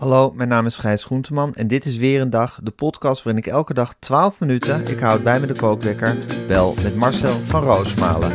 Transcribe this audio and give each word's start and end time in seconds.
Hallo, 0.00 0.32
mijn 0.34 0.48
naam 0.48 0.66
is 0.66 0.76
Gijs 0.76 1.04
Groenteman 1.04 1.54
en 1.54 1.66
dit 1.66 1.84
is 1.84 1.96
weer 1.96 2.20
een 2.20 2.30
dag, 2.30 2.60
de 2.62 2.70
podcast 2.70 3.22
waarin 3.22 3.42
ik 3.42 3.50
elke 3.50 3.74
dag 3.74 3.94
12 3.98 4.40
minuten, 4.40 4.86
ik 4.86 5.00
houd 5.00 5.22
bij 5.22 5.40
me 5.40 5.46
de 5.46 5.54
kookwekker, 5.54 6.18
bel 6.48 6.74
met 6.82 6.96
Marcel 6.96 7.40
van 7.44 7.62
Roosmalen. 7.62 8.32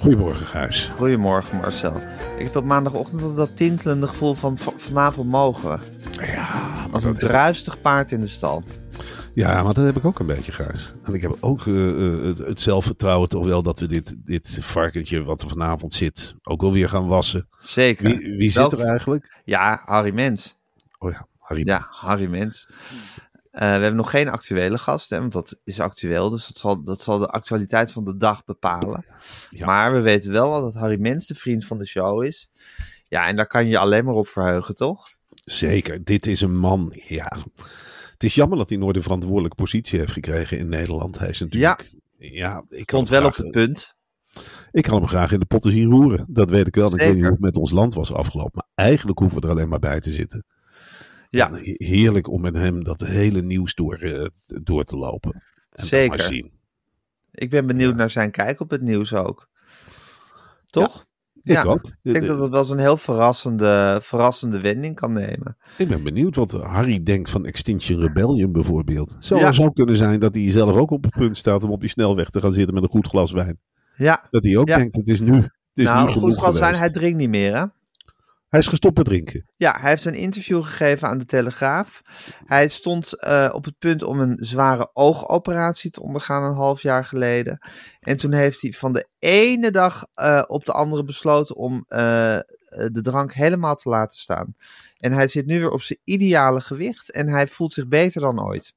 Goedemorgen, 0.00 0.46
Gijs. 0.46 0.90
Goedemorgen 0.96 1.56
Marcel. 1.56 1.96
Ik 2.38 2.44
heb 2.44 2.56
op 2.56 2.64
maandagochtend 2.64 3.22
al 3.22 3.34
dat 3.34 3.56
tintelende 3.56 4.06
gevoel 4.06 4.34
van 4.34 4.58
vanavond 4.76 5.30
mogen 5.30 5.70
we. 5.70 5.78
Ja, 6.26 6.48
Als 6.92 7.04
een 7.04 7.18
druistig 7.18 7.80
paard 7.80 8.12
in 8.12 8.20
de 8.20 8.26
stal. 8.26 8.62
Ja, 9.34 9.62
maar 9.62 9.74
dat 9.74 9.84
heb 9.84 9.96
ik 9.96 10.04
ook 10.04 10.18
een 10.18 10.26
beetje, 10.26 10.52
Gijs. 10.52 10.94
En 11.02 11.14
ik 11.14 11.22
heb 11.22 11.36
ook 11.40 11.66
eh, 11.66 12.22
het, 12.22 12.38
het 12.38 12.60
zelfvertrouwen 12.60 13.28
toch 13.28 13.46
wel 13.46 13.62
dat 13.62 13.80
we 13.80 13.86
dit, 13.86 14.16
dit 14.18 14.58
varkentje 14.60 15.22
wat 15.22 15.42
er 15.42 15.48
vanavond 15.48 15.92
zit 15.92 16.34
ook 16.42 16.60
wel 16.60 16.72
weer 16.72 16.88
gaan 16.88 17.06
wassen. 17.06 17.48
Zeker. 17.58 18.04
Wie, 18.04 18.36
wie 18.36 18.50
zit 18.50 18.72
er 18.72 18.80
eigenlijk? 18.80 19.40
Ja, 19.44 19.82
Harry 19.84 20.14
Mens. 20.14 20.56
Oh 20.98 21.10
ja, 21.10 21.26
Harry. 21.38 21.66
Ja, 21.66 21.86
Harry 21.90 22.26
Mens. 22.26 22.68
Eh, 23.50 23.60
we 23.60 23.66
hebben 23.66 23.96
nog 23.96 24.10
geen 24.10 24.28
actuele 24.28 24.78
gast, 24.78 25.10
hè, 25.10 25.18
want 25.18 25.32
dat 25.32 25.56
is 25.64 25.80
actueel. 25.80 26.30
Dus 26.30 26.46
dat 26.46 26.56
zal, 26.56 26.82
dat 26.82 27.02
zal 27.02 27.18
de 27.18 27.28
actualiteit 27.28 27.92
van 27.92 28.04
de 28.04 28.16
dag 28.16 28.44
bepalen. 28.44 29.04
Ja. 29.50 29.66
Maar 29.66 29.92
we 29.92 30.00
weten 30.00 30.32
wel 30.32 30.52
al 30.52 30.62
dat 30.62 30.74
Harry 30.74 31.00
Mens 31.00 31.26
de 31.26 31.34
vriend 31.34 31.64
van 31.64 31.78
de 31.78 31.86
show 31.86 32.24
is. 32.24 32.50
Ja, 33.08 33.26
en 33.26 33.36
daar 33.36 33.46
kan 33.46 33.64
je 33.64 33.70
je 33.70 33.78
alleen 33.78 34.04
maar 34.04 34.14
op 34.14 34.28
verheugen, 34.28 34.74
toch? 34.74 35.12
Zeker, 35.44 36.04
dit 36.04 36.26
is 36.26 36.40
een 36.40 36.56
man. 36.56 36.92
Ja. 37.08 37.32
Het 38.24 38.32
is 38.32 38.38
jammer 38.38 38.58
dat 38.58 38.68
hij 38.68 38.78
nooit 38.78 38.96
een 38.96 39.02
verantwoordelijke 39.02 39.56
positie 39.56 39.98
heeft 39.98 40.12
gekregen 40.12 40.58
in 40.58 40.68
Nederland. 40.68 41.18
Hij 41.18 41.28
is 41.28 41.40
natuurlijk. 41.40 41.94
Ja, 42.18 42.64
ik 42.68 42.88
Stond 42.88 43.08
wel 43.08 43.24
op 43.24 43.36
het 43.36 43.50
punt. 43.50 43.94
Ik 44.72 44.82
kan 44.82 44.98
hem 44.98 45.06
graag 45.06 45.32
in 45.32 45.38
de 45.38 45.44
potten 45.44 45.70
zien 45.70 45.90
roeren. 45.90 46.26
Dat 46.28 46.50
weet 46.50 46.66
ik 46.66 46.74
wel. 46.74 46.92
Ik 46.92 47.00
weet 47.00 47.14
niet 47.14 47.22
hoe 47.22 47.32
het 47.32 47.40
met 47.40 47.56
ons 47.56 47.70
land 47.70 47.94
was 47.94 48.12
afgelopen. 48.12 48.50
Maar 48.54 48.86
eigenlijk 48.86 49.18
hoeven 49.18 49.40
we 49.40 49.46
er 49.46 49.52
alleen 49.52 49.68
maar 49.68 49.78
bij 49.78 50.00
te 50.00 50.12
zitten. 50.12 50.44
Ja, 51.30 51.52
En 51.52 51.74
heerlijk 51.76 52.28
om 52.28 52.40
met 52.40 52.54
hem 52.54 52.84
dat 52.84 53.00
hele 53.00 53.42
nieuws 53.42 53.74
door, 53.74 53.94
eh, 53.94 54.26
door 54.46 54.84
te 54.84 54.96
lopen. 54.96 55.42
En 55.70 55.86
Zeker. 55.86 56.16
maar 56.16 56.26
zien. 56.26 56.52
ik 57.30 57.50
ben 57.50 57.66
benieuwd 57.66 57.94
naar 57.94 58.10
zijn 58.10 58.30
kijk 58.30 58.60
op 58.60 58.70
het 58.70 58.82
nieuws 58.82 59.12
ook. 59.12 59.48
Toch? 60.70 61.06
Ik 61.44 61.52
Ja, 61.52 61.62
ook. 61.62 61.84
Ik 62.02 62.12
denk 62.12 62.26
dat 62.26 62.40
het 62.40 62.50
wel 62.50 62.58
eens 62.60 62.70
een 62.70 62.78
heel 62.78 62.96
verrassende, 62.96 63.98
verrassende 64.02 64.60
wending 64.60 64.94
kan 64.94 65.12
nemen. 65.12 65.56
Ik 65.78 65.88
ben 65.88 66.02
benieuwd 66.02 66.36
wat 66.36 66.52
Harry 66.52 67.02
denkt 67.02 67.30
van 67.30 67.46
Extinction 67.46 68.00
Rebellion 68.00 68.52
bijvoorbeeld. 68.52 69.16
Zou 69.18 69.40
Ja. 69.40 69.52
zo 69.52 69.70
kunnen 69.70 69.96
zijn 69.96 70.20
dat 70.20 70.34
hij 70.34 70.50
zelf 70.50 70.76
ook 70.76 70.90
op 70.90 71.04
het 71.04 71.12
punt 71.16 71.36
staat 71.36 71.62
om 71.62 71.70
op 71.70 71.80
die 71.80 71.88
snelweg 71.88 72.30
te 72.30 72.40
gaan 72.40 72.52
zitten 72.52 72.74
met 72.74 72.82
een 72.82 72.88
goed 72.88 73.06
glas 73.06 73.32
wijn. 73.32 73.58
Ja, 73.96 74.26
Dat 74.30 74.44
hij 74.44 74.56
ook 74.56 74.68
Ja. 74.68 74.76
denkt, 74.76 74.96
het 74.96 75.08
is 75.08 75.20
nu. 75.20 75.34
Het 75.34 75.50
is 75.72 75.84
nou 75.84 76.06
nu 76.06 76.12
goed 76.12 76.22
genoeg 76.22 76.38
glas 76.38 76.58
wijn, 76.58 76.74
hij 76.76 76.90
drinkt 76.90 77.18
niet 77.18 77.28
meer 77.28 77.56
hè? 77.56 77.64
Hij 78.54 78.62
is 78.62 78.68
gestopt 78.68 78.96
met 78.96 79.06
drinken. 79.06 79.46
Ja, 79.56 79.76
hij 79.80 79.90
heeft 79.90 80.04
een 80.04 80.14
interview 80.14 80.62
gegeven 80.62 81.08
aan 81.08 81.18
de 81.18 81.24
Telegraaf. 81.24 82.02
Hij 82.44 82.68
stond 82.68 83.20
eh, 83.20 83.50
op 83.52 83.64
het 83.64 83.78
punt 83.78 84.02
om 84.02 84.20
een 84.20 84.36
zware 84.40 84.90
oogoperatie 84.92 85.90
te 85.90 86.02
ondergaan 86.02 86.42
een 86.42 86.56
half 86.56 86.82
jaar 86.82 87.04
geleden. 87.04 87.58
En 88.00 88.16
toen 88.16 88.32
heeft 88.32 88.62
hij 88.62 88.72
van 88.72 88.92
de 88.92 89.08
ene 89.18 89.70
dag 89.70 90.06
eh, 90.14 90.42
op 90.46 90.64
de 90.64 90.72
andere 90.72 91.04
besloten 91.04 91.56
om 91.56 91.84
eh, 91.88 91.98
de 92.68 93.00
drank 93.02 93.32
helemaal 93.32 93.74
te 93.74 93.88
laten 93.88 94.18
staan. 94.18 94.54
En 94.98 95.12
hij 95.12 95.26
zit 95.26 95.46
nu 95.46 95.58
weer 95.58 95.70
op 95.70 95.82
zijn 95.82 95.98
ideale 96.04 96.60
gewicht 96.60 97.10
en 97.10 97.28
hij 97.28 97.46
voelt 97.46 97.72
zich 97.72 97.88
beter 97.88 98.20
dan 98.20 98.46
ooit. 98.46 98.74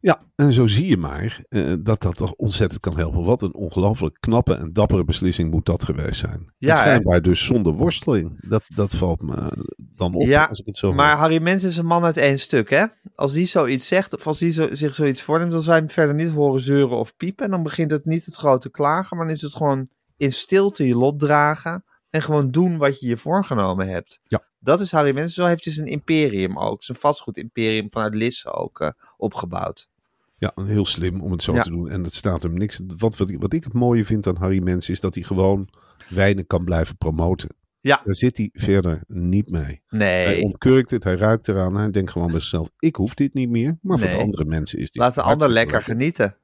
Ja, 0.00 0.20
en 0.36 0.52
zo 0.52 0.66
zie 0.66 0.86
je 0.86 0.96
maar 0.96 1.44
eh, 1.48 1.74
dat 1.80 2.02
dat 2.02 2.16
toch 2.16 2.32
ontzettend 2.32 2.80
kan 2.80 2.96
helpen. 2.96 3.24
Wat 3.24 3.42
een 3.42 3.54
ongelooflijk 3.54 4.16
knappe 4.20 4.54
en 4.54 4.72
dappere 4.72 5.04
beslissing 5.04 5.50
moet 5.50 5.66
dat 5.66 5.84
geweest 5.84 6.20
zijn. 6.20 6.52
Ja, 6.58 6.74
schijnbaar 6.74 7.22
dus 7.22 7.44
zonder 7.44 7.72
worsteling. 7.72 8.48
Dat, 8.48 8.64
dat 8.74 8.92
valt 8.92 9.22
me 9.22 9.66
dan 9.76 10.14
op 10.14 10.26
Ja, 10.26 10.44
als 10.44 10.58
ik 10.58 10.66
het 10.66 10.76
zo 10.76 10.92
Maar 10.92 11.10
hoor. 11.10 11.18
Harry 11.18 11.42
Mens 11.42 11.64
is 11.64 11.76
een 11.76 11.86
man 11.86 12.04
uit 12.04 12.16
één 12.16 12.38
stuk, 12.38 12.70
hè? 12.70 12.84
Als 13.14 13.32
die 13.32 13.46
zoiets 13.46 13.88
zegt, 13.88 14.14
of 14.14 14.26
als 14.26 14.38
die 14.38 14.52
zo, 14.52 14.68
zich 14.72 14.94
zoiets 14.94 15.22
voorneemt, 15.22 15.52
dan 15.52 15.62
zou 15.62 15.76
je 15.76 15.82
hem 15.82 15.90
verder 15.90 16.14
niet 16.14 16.30
horen 16.30 16.60
zeuren 16.60 16.96
of 16.96 17.16
piepen. 17.16 17.44
En 17.44 17.50
dan 17.50 17.62
begint 17.62 17.90
het 17.90 18.04
niet 18.04 18.24
het 18.24 18.34
grote 18.34 18.70
klagen, 18.70 19.16
maar 19.16 19.26
dan 19.26 19.34
is 19.34 19.42
het 19.42 19.54
gewoon 19.54 19.88
in 20.16 20.32
stilte 20.32 20.86
je 20.86 20.96
lot 20.96 21.18
dragen. 21.18 21.84
En 22.10 22.22
gewoon 22.22 22.50
doen 22.50 22.76
wat 22.76 23.00
je 23.00 23.08
je 23.08 23.16
voorgenomen 23.16 23.88
hebt. 23.88 24.20
Ja. 24.22 24.48
Dat 24.58 24.80
is 24.80 24.90
Harry 24.90 25.14
Mens. 25.14 25.34
Zo 25.34 25.46
heeft 25.46 25.64
hij 25.64 25.72
zijn 25.72 25.86
imperium 25.86 26.58
ook, 26.58 26.82
zijn 26.82 26.98
vastgoedimperium 26.98 27.86
vanuit 27.90 28.14
Lisse 28.14 28.52
ook 28.52 28.80
eh, 28.80 28.90
opgebouwd. 29.16 29.89
Ja, 30.40 30.52
heel 30.64 30.84
slim 30.86 31.20
om 31.22 31.32
het 31.32 31.42
zo 31.42 31.54
Ja. 31.54 31.62
te 31.62 31.70
doen. 31.70 31.88
En 31.88 32.02
het 32.04 32.14
staat 32.14 32.42
hem 32.42 32.54
niks. 32.54 32.80
Wat, 32.98 33.16
wat, 33.16 33.30
ik- 33.30 33.40
wat 33.40 33.52
ik 33.52 33.64
het 33.64 33.72
mooie 33.72 34.04
vind 34.04 34.26
aan 34.26 34.36
Harry 34.36 34.62
Mens 34.62 34.88
is 34.88 35.00
dat 35.00 35.14
hij 35.14 35.22
gewoon 35.22 35.68
wijnen 36.08 36.46
kan 36.46 36.64
blijven 36.64 36.96
promoten. 36.96 37.48
Ja. 37.80 38.00
Daar 38.04 38.14
zit 38.14 38.36
hij 38.36 38.48
verder 38.52 39.02
niet 39.06 39.50
mee. 39.50 39.82
Hij 39.86 39.98
Nee, 39.98 40.42
ontkurkt 40.42 40.90
het, 40.90 41.04
hij 41.04 41.14
ruikt 41.14 41.48
eraan. 41.48 41.76
Hij 41.76 41.90
denkt 41.90 42.10
gewoon 42.10 42.30
bij 42.30 42.40
zichzelf, 42.40 42.68
ik 42.78 42.96
hoef 42.96 43.14
dit 43.14 43.34
niet 43.34 43.50
meer. 43.50 43.78
Maar 43.82 43.98
voor 43.98 44.08
de 44.10 44.16
andere 44.16 44.44
mensen 44.44 44.78
is 44.78 44.90
dit 44.90 45.02
laat 45.02 45.14
de 45.14 45.22
ander 45.22 45.48
lekker 45.48 45.82
genieten. 45.82 46.34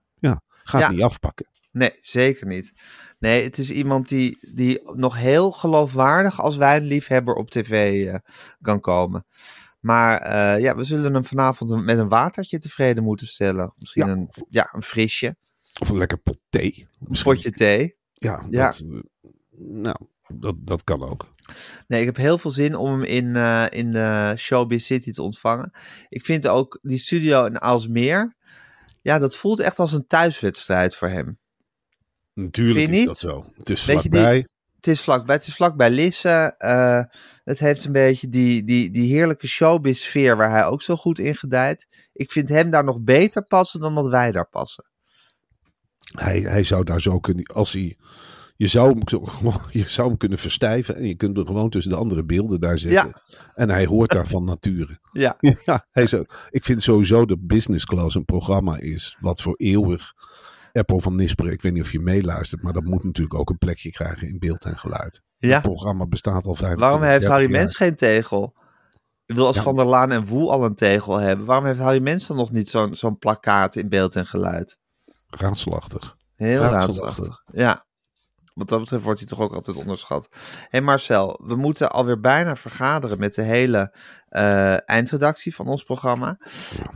Gaat 0.69 0.81
Ja. 0.81 0.91
niet 0.91 1.03
afpakken. 1.03 1.47
Nee, 1.73 1.93
zeker 1.99 2.47
niet. 2.47 2.73
Nee, 3.19 3.43
het 3.45 3.59
is 3.59 3.71
iemand 3.71 4.09
die, 4.09 4.39
die 4.55 4.81
nog 4.95 5.17
heel 5.17 5.51
geloofwaardig 5.53 6.41
als 6.41 6.57
wijnliefhebber 6.57 7.35
op 7.35 7.51
tv 7.51 8.07
eh, 8.07 8.15
kan 8.61 8.81
komen. 8.81 9.25
Maar 9.87 10.19
eh, 10.21 10.61
ja, 10.63 10.77
we 10.77 10.85
zullen 10.85 11.15
hem 11.15 11.25
vanavond 11.25 11.85
met 11.85 11.99
een 11.99 12.09
watertje 12.09 12.59
tevreden 12.59 13.03
moeten 13.05 13.27
stellen. 13.27 13.73
Misschien 13.77 14.07
Ja. 14.07 14.13
een, 14.13 14.29
ja, 14.49 14.69
een 14.73 14.83
frisje, 14.83 15.37
Of 15.79 15.89
een 15.89 15.97
lekker 15.99 16.19
pot 16.19 16.39
thee. 16.49 16.89
een 17.01 17.07
Misschien. 17.09 17.33
potje 17.35 17.51
thee. 17.51 17.97
Ja, 18.13 18.47
Ja. 18.51 18.65
Dat, 18.67 18.81
eh, 18.81 19.01
nou, 19.59 19.97
dat, 20.29 20.55
dat 20.59 20.85
kan 20.85 21.03
ook. 21.03 21.35
Nee, 21.87 22.01
ik 22.01 22.07
heb 22.07 22.17
heel 22.17 22.39
veel 22.39 22.51
zin 22.51 22.75
om 22.77 22.93
hem 22.93 23.03
in, 23.03 23.37
eh 23.37 23.67
in 23.71 23.93
Showbiz 24.39 24.85
City 24.87 25.11
te 25.13 25.23
ontvangen. 25.23 25.71
Ik 26.09 26.25
vind 26.25 26.49
ook 26.49 26.79
die 26.83 26.99
studio 26.99 27.45
in 27.45 27.61
Aalsmeer, 27.61 28.35
ja, 29.03 29.19
dat 29.19 29.37
voelt 29.37 29.61
echt 29.61 29.79
als 29.79 29.93
een 29.93 30.07
thuiswedstrijd 30.07 30.95
voor 30.97 31.09
hem. 31.09 31.39
Natuurlijk 32.35 32.81
is 32.81 32.89
niet? 32.89 33.07
dat 33.07 33.19
zo. 33.19 33.47
Het 33.57 33.71
is 33.71 33.85
Weet 33.85 33.97
vlakbij. 34.01 34.47
Het 34.77 34.87
is 34.87 35.01
vlakbij, 35.01 35.35
het 35.35 35.47
is 35.47 35.55
vlakbij 35.55 35.91
Lisse. 35.91 36.55
eh, 36.59 37.03
het 37.45 37.59
heeft 37.59 37.85
een 37.85 37.93
beetje 37.93 38.29
die, 38.29 38.65
die, 38.65 38.91
die 38.91 39.13
heerlijke 39.15 39.47
showbiz-sfeer 39.47 40.37
waar 40.37 40.51
hij 40.51 40.67
ook 40.67 40.83
zo 40.83 40.97
goed 40.97 41.19
in 41.19 41.35
gedijt. 41.37 41.87
Ik 42.13 42.31
vind 42.33 42.49
hem 42.49 42.71
daar 42.71 42.85
nog 42.85 43.01
beter 43.01 43.47
passen 43.47 43.81
dan 43.81 43.95
dat 43.95 44.09
wij 44.09 44.33
daar 44.33 44.49
passen. 44.49 44.85
Hij, 46.15 46.41
hij 46.41 46.63
zou 46.63 46.85
daar 46.85 47.01
zo 47.01 47.19
kunnen, 47.21 47.45
als 47.45 47.73
hij, 47.73 47.97
je 48.57 48.67
zou, 48.67 48.89
hem, 48.89 49.23
je 49.71 49.89
zou 49.89 50.09
hem 50.09 50.17
kunnen 50.17 50.39
verstijven 50.39 50.97
en 50.97 51.07
je 51.07 51.15
kunt 51.15 51.37
hem 51.37 51.47
gewoon 51.47 51.71
tussen 51.71 51.93
de 51.93 51.99
andere 51.99 52.25
beelden 52.25 52.61
daar 52.61 52.79
zetten. 52.79 53.23
En 53.55 53.71
hij 53.71 53.87
hoort 53.87 54.11
daar 54.11 54.27
van 54.27 54.45
nature. 54.45 54.99
Ja, 55.13 55.37
Ja, 55.65 55.87
hij 55.91 56.07
zou, 56.07 56.25
ik 56.51 56.65
vind 56.65 56.83
sowieso 56.83 57.27
dat 57.27 57.47
Business 57.47 57.85
Class 57.85 58.15
een 58.15 58.25
programma 58.25 58.79
is 58.79 59.17
wat 59.21 59.43
voor 59.43 59.55
eeuwig 59.57 60.13
Apple 60.77 61.01
van 61.01 61.17
Nisper, 61.17 61.53
ik 61.53 61.63
weet 61.63 61.73
niet 61.73 61.83
of 61.83 61.93
je 61.93 62.01
meeluistert, 62.01 62.63
maar 62.63 62.73
dat 62.73 62.85
moet 62.85 63.05
natuurlijk 63.05 63.39
ook 63.39 63.51
een 63.51 63.59
plekje 63.59 63.91
krijgen 63.91 64.29
in 64.29 64.39
beeld 64.39 64.65
en 64.65 64.79
geluid. 64.79 65.23
ja. 65.39 65.55
Het 65.55 65.63
programma 65.63 66.07
bestaat 66.07 66.47
al 66.47 66.55
25 66.55 66.81
Waarom 66.81 67.03
heeft 67.03 67.21
30 67.21 67.31
Harry. 67.31 67.51
Mens 67.51 67.75
geen 67.77 67.97
tegel? 67.97 68.55
Ik 69.27 69.35
wil 69.35 69.47
als 69.47 69.57
Ja. 69.57 69.63
Van 69.63 69.77
der 69.77 69.85
Laan 69.85 70.13
en 70.13 70.27
Woe 70.27 70.51
al 70.51 70.65
een 70.65 70.75
tegel 70.75 71.17
hebben. 71.17 71.47
Waarom 71.47 71.67
heeft 71.67 71.79
Harry 71.79 72.03
Mensen 72.03 72.37
nog 72.37 72.51
niet 72.53 72.69
zo'n 72.69 72.95
zo'n 72.95 73.19
plakkaat 73.19 73.77
in 73.77 73.89
beeld 73.89 74.17
en 74.17 74.27
geluid? 74.27 74.79
Raadselachtig. 75.27 76.17
Heel 76.35 76.61
Raadselachtig. 76.61 77.05
raadselachtig. 77.05 77.43
Ja. 77.53 77.85
Wat 78.55 78.69
dat 78.69 78.81
betreft 78.81 79.03
wordt 79.05 79.19
hij 79.19 79.29
toch 79.29 79.41
ook 79.41 79.55
altijd 79.55 79.77
onderschat. 79.77 80.29
Hé 80.69 80.81
Marcel, 80.81 81.41
we 81.45 81.57
moeten 81.57 81.91
alweer 81.91 82.21
bijna 82.21 82.57
vergaderen 82.57 83.19
met 83.19 83.35
de 83.35 83.43
hele 83.43 83.95
eh, 84.29 84.89
eindredactie 84.89 85.55
van 85.55 85.67
ons 85.67 85.83
programma. 85.83 86.39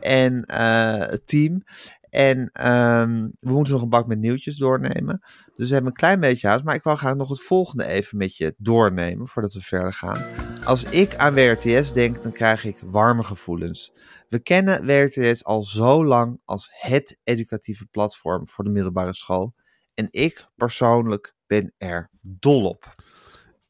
En 0.00 0.44
eh, 0.44 0.98
het 1.10 1.26
team. 1.26 1.62
En 2.10 2.50
ehm, 2.52 3.28
we 3.40 3.52
moeten 3.52 3.72
nog 3.72 3.82
een 3.82 3.88
bak 3.88 4.06
met 4.06 4.18
nieuwtjes 4.18 4.56
doornemen. 4.56 5.20
Dus 5.56 5.66
we 5.68 5.74
hebben 5.74 5.90
een 5.90 5.98
klein 5.98 6.20
beetje 6.20 6.48
haast. 6.48 6.64
Maar 6.64 6.74
ik 6.74 6.82
wil 6.82 6.96
graag 6.96 7.14
nog 7.14 7.28
het 7.28 7.42
volgende 7.42 7.86
even 7.86 8.18
met 8.18 8.36
je 8.36 8.54
doornemen 8.58 9.28
voordat 9.28 9.52
we 9.52 9.60
verder 9.60 9.92
gaan. 9.92 10.24
Als 10.64 10.84
ik 10.84 11.16
aan 11.16 11.34
WRTS 11.34 11.92
denk, 11.92 12.22
dan 12.22 12.32
krijg 12.32 12.64
ik 12.64 12.76
warme 12.84 13.22
gevoelens. 13.22 13.92
We 14.28 14.38
kennen 14.38 14.86
WRTS 14.86 15.44
al 15.44 15.62
zo 15.62 16.04
lang 16.04 16.40
als 16.44 16.68
het 16.72 17.18
educatieve 17.22 17.86
platform 17.86 18.48
voor 18.48 18.64
de 18.64 18.70
middelbare 18.70 19.14
school. 19.14 19.54
En 19.94 20.08
ik 20.10 20.46
persoonlijk 20.56 21.34
ben 21.46 21.74
er 21.78 22.10
dol 22.20 22.68
op. 22.68 22.94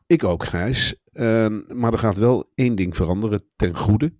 Ik 0.06 0.24
ook, 0.24 0.44
Gijs. 0.44 1.00
Ehm, 1.12 1.60
maar 1.66 1.92
er 1.92 1.98
gaat 1.98 2.16
wel 2.16 2.50
één 2.54 2.74
ding 2.74 2.96
veranderen 2.96 3.44
ten 3.56 3.76
goede. 3.76 4.12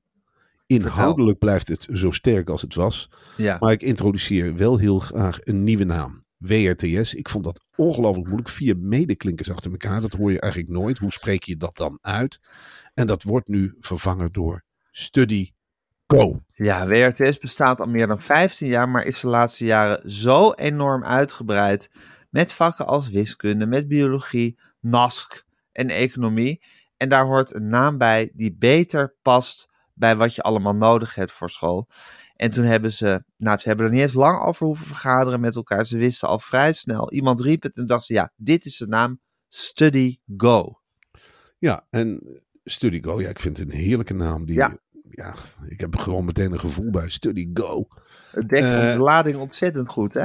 Inhoudelijk 0.70 1.38
blijft 1.38 1.68
het 1.68 1.86
zo 1.92 2.10
sterk 2.10 2.48
als 2.48 2.62
het 2.62 2.74
was. 2.74 3.10
Ja, 3.36 3.56
Maar 3.60 3.72
ik 3.72 3.82
introduceer 3.82 4.56
wel 4.56 4.78
heel 4.78 4.98
graag 4.98 5.38
een 5.40 5.64
nieuwe 5.64 5.84
naam. 5.84 6.24
WRTS. 6.36 7.14
Ik 7.14 7.28
vond 7.28 7.44
dat 7.44 7.64
ongelooflijk 7.76 8.26
moeilijk. 8.26 8.48
Vier 8.48 8.76
medeklinkers 8.78 9.50
achter 9.50 9.70
elkaar. 9.70 10.00
Dat 10.00 10.12
hoor 10.12 10.32
je 10.32 10.40
eigenlijk 10.40 10.72
nooit. 10.72 10.98
Hoe 10.98 11.12
spreek 11.12 11.42
je 11.42 11.56
dat 11.56 11.76
dan 11.76 11.98
uit? 12.00 12.40
En 12.94 13.06
dat 13.06 13.22
wordt 13.22 13.48
nu 13.48 13.76
vervangen 13.80 14.32
door 14.32 14.64
Study 14.90 15.50
Go. 16.06 16.42
ja 16.52 16.86
WRTS 16.86 17.38
bestaat 17.38 17.80
al 17.80 17.86
meer 17.86 18.06
dan 18.06 18.20
15 18.20 18.68
jaar, 18.68 18.88
maar 18.88 19.04
is 19.04 19.20
de 19.20 19.28
laatste 19.28 19.64
jaren 19.64 20.10
zo 20.10 20.52
enorm 20.52 21.04
uitgebreid. 21.04 21.90
Met 22.30 22.52
vakken 22.52 22.86
als 22.86 23.08
wiskunde, 23.08 23.66
met 23.66 23.88
biologie, 23.88 24.58
NASC 24.80 25.44
en 25.72 25.88
economie. 25.88 26.62
En 26.96 27.08
daar 27.08 27.24
hoort 27.24 27.54
een 27.54 27.68
naam 27.68 27.98
bij 27.98 28.30
die 28.34 28.56
beter 28.58 29.14
past 29.22 29.69
bij 30.00 30.16
wat 30.16 30.34
je 30.34 30.42
allemaal 30.42 30.74
nodig 30.74 31.14
hebt 31.14 31.32
voor 31.32 31.50
school. 31.50 31.88
En 32.36 32.50
toen 32.50 32.64
hebben 32.64 32.92
ze, 32.92 33.22
nou, 33.36 33.58
ze 33.58 33.68
hebben 33.68 33.86
er 33.86 33.92
niet 33.92 34.00
eens 34.02 34.12
lang 34.12 34.42
over 34.42 34.66
hoeven 34.66 34.86
vergaderen 34.86 35.40
met 35.40 35.56
elkaar. 35.56 35.86
Ze 35.86 35.98
wisten 35.98 36.28
al 36.28 36.38
vrij 36.38 36.72
snel. 36.72 37.12
Iemand 37.12 37.40
riep 37.40 37.62
het 37.62 37.76
en 37.78 37.86
dacht 37.86 38.04
ze, 38.04 38.12
ja, 38.12 38.32
dit 38.36 38.64
is 38.64 38.76
de 38.76 38.86
naam 38.86 39.20
Study 39.48 40.18
Go. 40.36 40.80
Ja, 41.58 41.86
en 41.90 42.40
Study 42.64 43.02
Go. 43.02 43.20
Ja, 43.20 43.28
ik 43.28 43.40
vind 43.40 43.58
het 43.58 43.68
een 43.72 43.76
heerlijke 43.76 44.14
naam. 44.14 44.44
Die, 44.46 44.56
Ja. 44.56 44.76
ja. 45.08 45.34
ik 45.68 45.80
heb 45.80 45.96
gewoon 45.96 46.24
meteen 46.24 46.52
een 46.52 46.60
gevoel 46.60 46.90
bij 46.90 47.08
Study 47.08 47.50
Go. 47.54 47.86
Het 48.30 48.48
dekt 48.48 48.62
Eh, 48.66 48.92
de 48.92 48.98
lading 48.98 49.36
ontzettend 49.36 49.88
goed, 49.88 50.14
hè? 50.14 50.24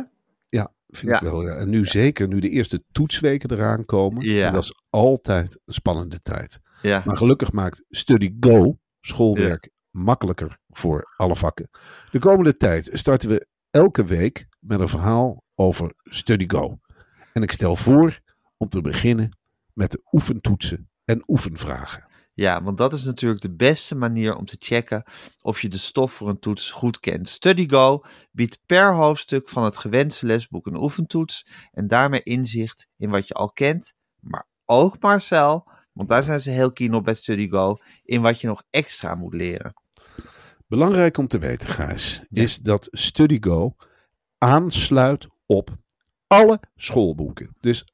Ja, 0.50 0.74
vind 0.89 1.12
Ja. 1.12 1.16
ik 1.16 1.21
wel. 1.21 1.42
Ja. 1.48 1.56
En 1.56 1.69
nu 1.69 1.86
zeker, 1.86 2.28
nu 2.28 2.39
de 2.39 2.50
eerste 2.50 2.83
toetsweken 2.92 3.51
eraan 3.51 3.86
komen. 3.86 4.25
Ja. 4.25 4.48
En 4.48 4.54
dat 4.54 4.63
is 4.63 4.80
altijd 4.89 5.60
een 5.66 5.74
spannende 5.74 6.19
tijd. 6.19 6.60
Ja. 6.81 7.01
Maar 7.06 7.16
gelukkig 7.18 7.51
maakt 7.51 7.83
Study 7.89 8.36
Go 8.39 8.78
schoolwerk 9.06 9.69
makkelijker 9.92 10.57
voor 10.69 11.13
alle 11.18 11.36
vakken. 11.36 11.69
De 12.12 12.19
komende 12.19 12.57
tijd 12.57 12.90
starten 12.94 13.30
we 13.30 13.48
elke 13.69 14.04
week 14.04 14.48
met 14.60 14.80
een 14.80 14.90
verhaal 14.90 15.44
over 15.56 15.94
Study 16.04 16.44
Go. 16.48 16.80
En 17.34 17.44
ik 17.44 17.52
stel 17.52 17.75
voor 17.75 18.19
om 18.57 18.69
te 18.69 18.81
beginnen 18.81 19.38
met 19.74 19.92
de 19.92 20.02
oefentoetsen 20.12 20.90
en 21.06 21.24
oefenvragen. 21.28 22.07
Ja, 22.34 22.63
want 22.63 22.78
dat 22.78 22.94
is 22.94 23.04
natuurlijk 23.04 23.42
de 23.42 23.56
beste 23.56 23.96
manier 23.96 24.36
om 24.36 24.46
te 24.46 24.56
checken 24.60 25.04
of 25.42 25.62
je 25.62 25.69
de 25.69 25.78
stof 25.78 26.13
voor 26.13 26.30
een 26.30 26.40
toets 26.40 26.72
goed 26.72 27.00
kent. 27.00 27.30
StudyGo 27.30 28.02
biedt 28.31 28.60
per 28.66 28.94
hoofdstuk 28.94 29.50
van 29.50 29.63
het 29.63 29.78
gewenste 29.78 30.25
lesboek 30.25 30.66
een 30.66 30.81
oefentoets 30.81 31.48
en 31.72 31.88
daarmee 31.88 32.24
inzicht 32.24 32.88
in 32.98 33.10
wat 33.10 33.28
je 33.28 33.34
al 33.34 33.52
kent, 33.52 33.94
maar 34.19 34.48
ook 34.66 35.00
Marcel, 35.00 35.68
want 35.95 36.09
daar 36.09 36.24
zijn 36.24 36.39
ze 36.42 36.50
heel 36.50 36.71
keen 36.71 36.94
op 36.94 37.03
bij 37.03 37.13
StudyGo, 37.13 37.77
in 38.03 38.21
wat 38.21 38.42
je 38.42 38.47
nog 38.47 38.63
extra 38.69 39.15
moet 39.15 39.33
leren. 39.33 39.74
Belangrijk 40.68 41.18
om 41.18 41.27
te 41.27 41.39
weten, 41.39 41.69
Gijs, 41.69 42.24
is 42.30 42.57
dat 42.57 42.88
StudyGo 42.92 43.75
aansluit 44.38 45.27
op 45.45 45.69
alle 46.27 46.59
schoolboeken. 46.75 47.56
Dus 47.59 47.86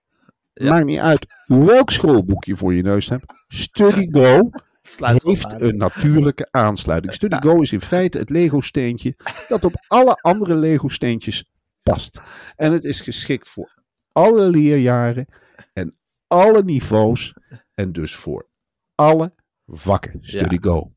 Ja. 0.53 0.69
maakt 0.73 0.85
niet 0.85 0.99
uit 0.99 1.25
welk 1.47 1.89
schoolboek 1.91 2.43
je 2.43 2.55
voor 2.55 2.73
je 2.73 2.81
neus 2.83 3.09
hebt. 3.09 3.33
StudyGo 3.47 4.49
Sluit 4.81 5.21
erop 5.21 5.33
heeft 5.33 5.53
aan. 5.53 5.61
een 5.61 5.77
natuurlijke 5.77 6.47
aansluiting. 6.51 7.13
StudyGo 7.13 7.59
is 7.61 7.71
in 7.71 7.81
feite 7.81 8.17
het 8.17 8.29
Lego-steentje 8.29 9.15
dat 9.47 9.65
op 9.65 9.73
alle 9.87 10.13
andere 10.15 10.55
Lego-steentjes 10.55 11.45
past. 11.83 12.21
En 12.55 12.71
het 12.71 12.83
is 12.83 12.99
geschikt 12.99 13.49
voor 13.49 13.81
alle 14.11 14.41
leerjaren 14.49 15.25
en 15.73 15.95
alle 16.27 16.63
niveaus 16.63 17.33
en 17.73 17.91
dus 17.91 18.15
voor 18.15 18.49
alle 18.95 19.33
vakken. 19.65 20.17
StudyGo. 20.21 20.91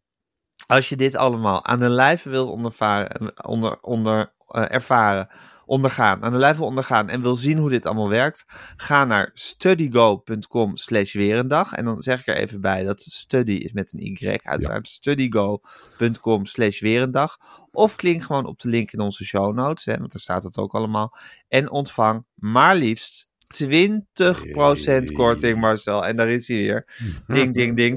Als 0.67 0.89
je 0.89 0.97
dit 0.97 1.17
allemaal 1.17 1.65
aan 1.65 1.79
de 1.79 1.89
lijve 1.89 2.31
wil 2.31 2.51
ondervaren, 2.51 3.47
onder, 3.47 3.81
onder, 3.81 4.35
eh, 4.47 4.73
ervaren, 4.73 5.29
ondergaan, 5.67 6.23
aan 6.23 6.33
de 6.33 6.39
lijve 6.39 6.59
wil 6.59 6.69
ondergaan 6.69 7.09
en 7.09 7.23
wil 7.23 7.37
zien 7.37 7.59
hoe 7.59 7.71
dit 7.71 7.87
allemaal 7.87 8.09
werkt, 8.09 8.45
ga 8.77 9.05
naar 9.05 9.31
studygo.com 9.35 10.77
slash 10.77 11.15
weerendag. 11.15 11.73
En 11.73 11.85
dan 11.85 12.03
zeg 12.03 12.21
ik 12.21 12.27
er 12.27 12.37
even 12.37 12.61
bij 12.61 12.83
dat 12.83 13.01
study 13.01 13.53
is 13.53 13.73
met 13.73 13.93
een 13.93 14.01
y, 14.01 14.39
uiteraard 14.43 14.89
studygo.com 14.89 16.47
slash 16.47 16.81
weerendag. 16.81 17.39
Of 17.71 17.97
klink 17.97 18.23
gewoon 18.23 18.47
op 18.47 18.61
de 18.61 18.69
link 18.69 18.93
in 18.93 19.01
onze 19.01 19.25
show 19.25 19.55
notes, 19.55 19.85
hè, 19.85 19.99
want 19.99 20.13
daar 20.13 20.21
staat 20.21 20.45
het 20.45 20.59
ook 20.59 20.75
allemaal. 20.75 21.17
En 21.49 21.71
ontvang 21.71 22.25
maar 22.35 22.77
liefst 22.77 23.29
20% 23.63 25.13
korting, 25.13 25.61
Marcel. 25.61 26.07
En 26.07 26.17
daar 26.17 26.29
is 26.31 26.49
hij 26.49 26.57
weer. 26.57 26.87
Ding, 27.27 27.55
ding, 27.55 27.77
ding. 27.77 27.97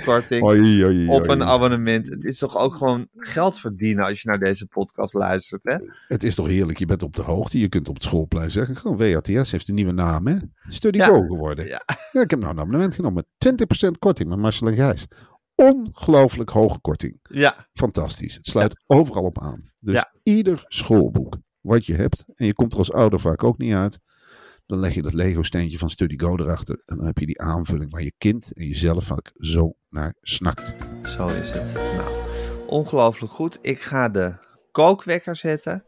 20% 0.00 0.04
korting 0.04 0.42
Oei, 0.44 0.84
oei, 0.84 1.08
op 1.08 1.28
een 1.28 1.42
abonnement. 1.42 2.08
Het 2.08 2.24
is 2.24 2.38
toch 2.38 2.56
ook 2.56 2.74
gewoon 2.76 3.08
geld 3.16 3.58
verdienen 3.58 4.04
als 4.04 4.22
je 4.22 4.28
naar 4.28 4.38
deze 4.38 4.66
podcast 4.66 5.14
luistert, 5.14 5.64
hè? 5.64 5.76
Het 6.08 6.22
is 6.22 6.34
toch 6.34 6.46
heerlijk, 6.46 6.78
je 6.78 6.86
bent 6.86 7.02
op 7.02 7.16
de 7.16 7.22
hoogte. 7.22 7.58
Je 7.58 7.68
kunt 7.68 7.88
op 7.88 7.94
het 7.94 8.04
schoolplein 8.04 8.50
zeggen, 8.50 8.76
gewoon 8.76 8.96
WRTS 8.96 9.50
heeft 9.50 9.68
een 9.68 9.74
nieuwe 9.74 9.92
naam, 9.92 10.26
hè? 10.26 10.36
Study 10.68 10.98
Ja. 10.98 11.06
Geworden. 11.06 11.66
Ja. 11.66 11.82
Ja. 12.12 12.20
ik 12.20 12.30
heb 12.30 12.40
nou 12.40 12.52
een 12.52 12.58
abonnement 12.60 12.94
genomen 12.94 13.24
met 13.38 13.66
20% 13.86 13.98
korting 13.98 14.28
met 14.28 14.38
Marcel 14.38 14.66
en 14.66 14.74
Gijs. 14.74 15.06
Ongelooflijk 15.54 16.50
hoge 16.50 16.80
korting. 16.80 17.18
Ja, 17.22 17.68
Fantastisch. 17.72 18.34
Het 18.34 18.46
sluit 18.46 18.84
overal 18.86 19.22
op 19.24 19.42
aan. 19.42 19.70
Dus 19.80 19.94
Ja. 19.94 20.12
ieder 20.22 20.64
schoolboek 20.68 21.36
wat 21.60 21.86
je 21.86 21.94
hebt, 21.94 22.24
en 22.34 22.46
je 22.46 22.54
komt 22.54 22.72
er 22.72 22.78
als 22.78 22.92
ouder 22.92 23.20
vaak 23.20 23.44
ook 23.44 23.58
niet 23.58 23.74
uit, 23.74 23.98
dan 24.68 24.78
leg 24.78 24.94
je 24.94 25.02
dat 25.02 25.12
Lego-steentje 25.12 25.78
van 25.78 25.90
Study 25.90 26.18
Go 26.18 26.36
erachter. 26.36 26.82
En 26.86 26.96
dan 26.96 27.06
heb 27.06 27.18
je 27.18 27.26
die 27.26 27.40
aanvulling 27.40 27.90
waar 27.90 28.02
je 28.02 28.12
kind 28.18 28.52
en 28.52 28.66
jezelf 28.66 29.04
vaak 29.04 29.32
zo 29.38 29.76
naar 29.90 30.14
snakt. 30.22 30.74
zo 31.04 31.28
is 31.28 31.50
het. 31.50 31.72
Nou, 31.72 32.10
ongelooflijk 32.66 33.32
goed. 33.32 33.58
Ik 33.60 33.80
ga 33.80 34.08
de 34.08 34.36
kookwekker 34.72 35.36
zetten. 35.36 35.84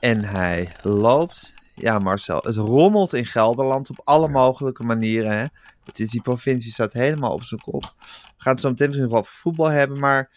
En 0.00 0.24
hij 0.24 0.72
loopt. 0.82 1.54
Ja, 1.74 1.98
Marcel, 1.98 2.40
het 2.42 2.56
rommelt 2.56 3.12
in 3.12 3.26
Gelderland 3.26 3.90
op 3.90 4.00
alle 4.04 4.28
mogelijke 4.28 4.82
manieren. 4.82 5.38
Hè? 5.38 5.44
Het 5.84 6.00
is, 6.00 6.10
die 6.10 6.22
provincie 6.22 6.72
staat 6.72 6.92
helemaal 6.92 7.32
op 7.32 7.42
zijn 7.42 7.60
kop. 7.60 7.94
We 8.00 8.32
gaan 8.36 8.52
het 8.52 8.60
zo 8.60 8.68
meteen 8.68 8.88
misschien 8.88 9.10
wel 9.10 9.24
voetbal 9.24 9.68
hebben. 9.68 9.98
Maar 9.98 10.30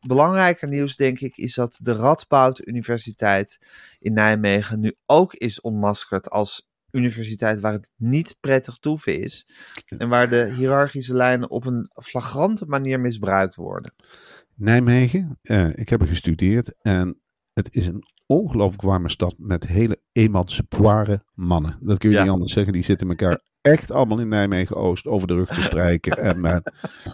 belangrijker 0.00 0.68
nieuws, 0.68 0.96
denk 0.96 1.20
ik, 1.20 1.36
is 1.36 1.54
dat 1.54 1.78
de 1.82 1.92
Radboud 1.92 2.66
Universiteit 2.66 3.58
in 3.98 4.12
Nijmegen 4.12 4.80
nu 4.80 4.94
ook 5.06 5.34
is 5.34 5.60
ontmaskerd 5.60 6.30
als 6.30 6.67
universiteit 6.90 7.60
waar 7.60 7.72
het 7.72 7.90
niet 7.96 8.36
prettig 8.40 8.76
toeven 8.76 9.20
is. 9.20 9.46
En 9.98 10.08
waar 10.08 10.30
de 10.30 10.52
hiërarchische 10.56 11.14
lijnen 11.14 11.50
op 11.50 11.64
een 11.66 11.90
flagrante 12.02 12.66
manier 12.66 13.00
misbruikt 13.00 13.54
worden. 13.54 13.94
Nijmegen, 14.54 15.38
eh, 15.42 15.68
ik 15.74 15.88
heb 15.88 16.00
er 16.00 16.06
gestudeerd 16.06 16.74
en 16.80 17.20
het 17.52 17.74
is 17.74 17.86
een 17.86 18.02
ongelooflijk 18.26 18.82
warme 18.82 19.08
stad 19.08 19.34
met 19.38 19.66
hele 19.66 20.00
emancipatoire 20.12 21.22
mannen. 21.34 21.78
Dat 21.80 21.98
kun 21.98 22.10
je 22.10 22.16
Ja. 22.16 22.22
niet 22.22 22.32
anders 22.32 22.52
zeggen. 22.52 22.72
Die 22.72 22.82
zitten 22.82 23.08
elkaar 23.08 23.40
echt 23.70 23.92
allemaal 23.92 24.18
in 24.18 24.28
Nijmegen-Oost 24.28 25.06
over 25.06 25.28
de 25.28 25.34
rug 25.34 25.48
te 25.48 25.62
strijken. 25.62 26.12
en 26.28 26.44
eh, 26.44 26.56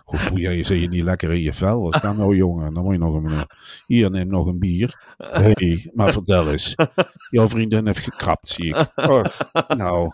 hoe 0.05 0.19
voel 0.19 0.39
je? 0.39 0.63
Zit 0.63 0.81
je 0.81 0.89
niet 0.89 1.03
lekker 1.03 1.33
in 1.33 1.41
je 1.43 1.55
vel? 1.55 1.83
Wat 1.83 1.95
is 1.95 2.01
dat 2.01 2.17
nou, 2.17 2.37
jongen? 2.37 2.75
Dan 2.75 2.83
moet 2.85 2.93
je 2.93 2.99
nog 2.99 3.15
een... 3.15 3.27
eh, 3.27 3.41
Hier, 3.87 4.11
neem 4.11 4.29
nog 4.29 4.47
een 4.47 4.59
bier. 4.59 5.15
Hé, 5.17 5.51
hey, 5.53 5.91
maar 5.95 6.13
vertel 6.13 6.51
eens. 6.51 6.75
Jouw 7.31 7.49
vriendin 7.49 7.87
heeft 7.87 7.99
gekrapt, 7.99 8.49
zie 8.49 8.65
ik. 8.67 8.93
Och, 9.09 9.37
nou, 9.77 10.11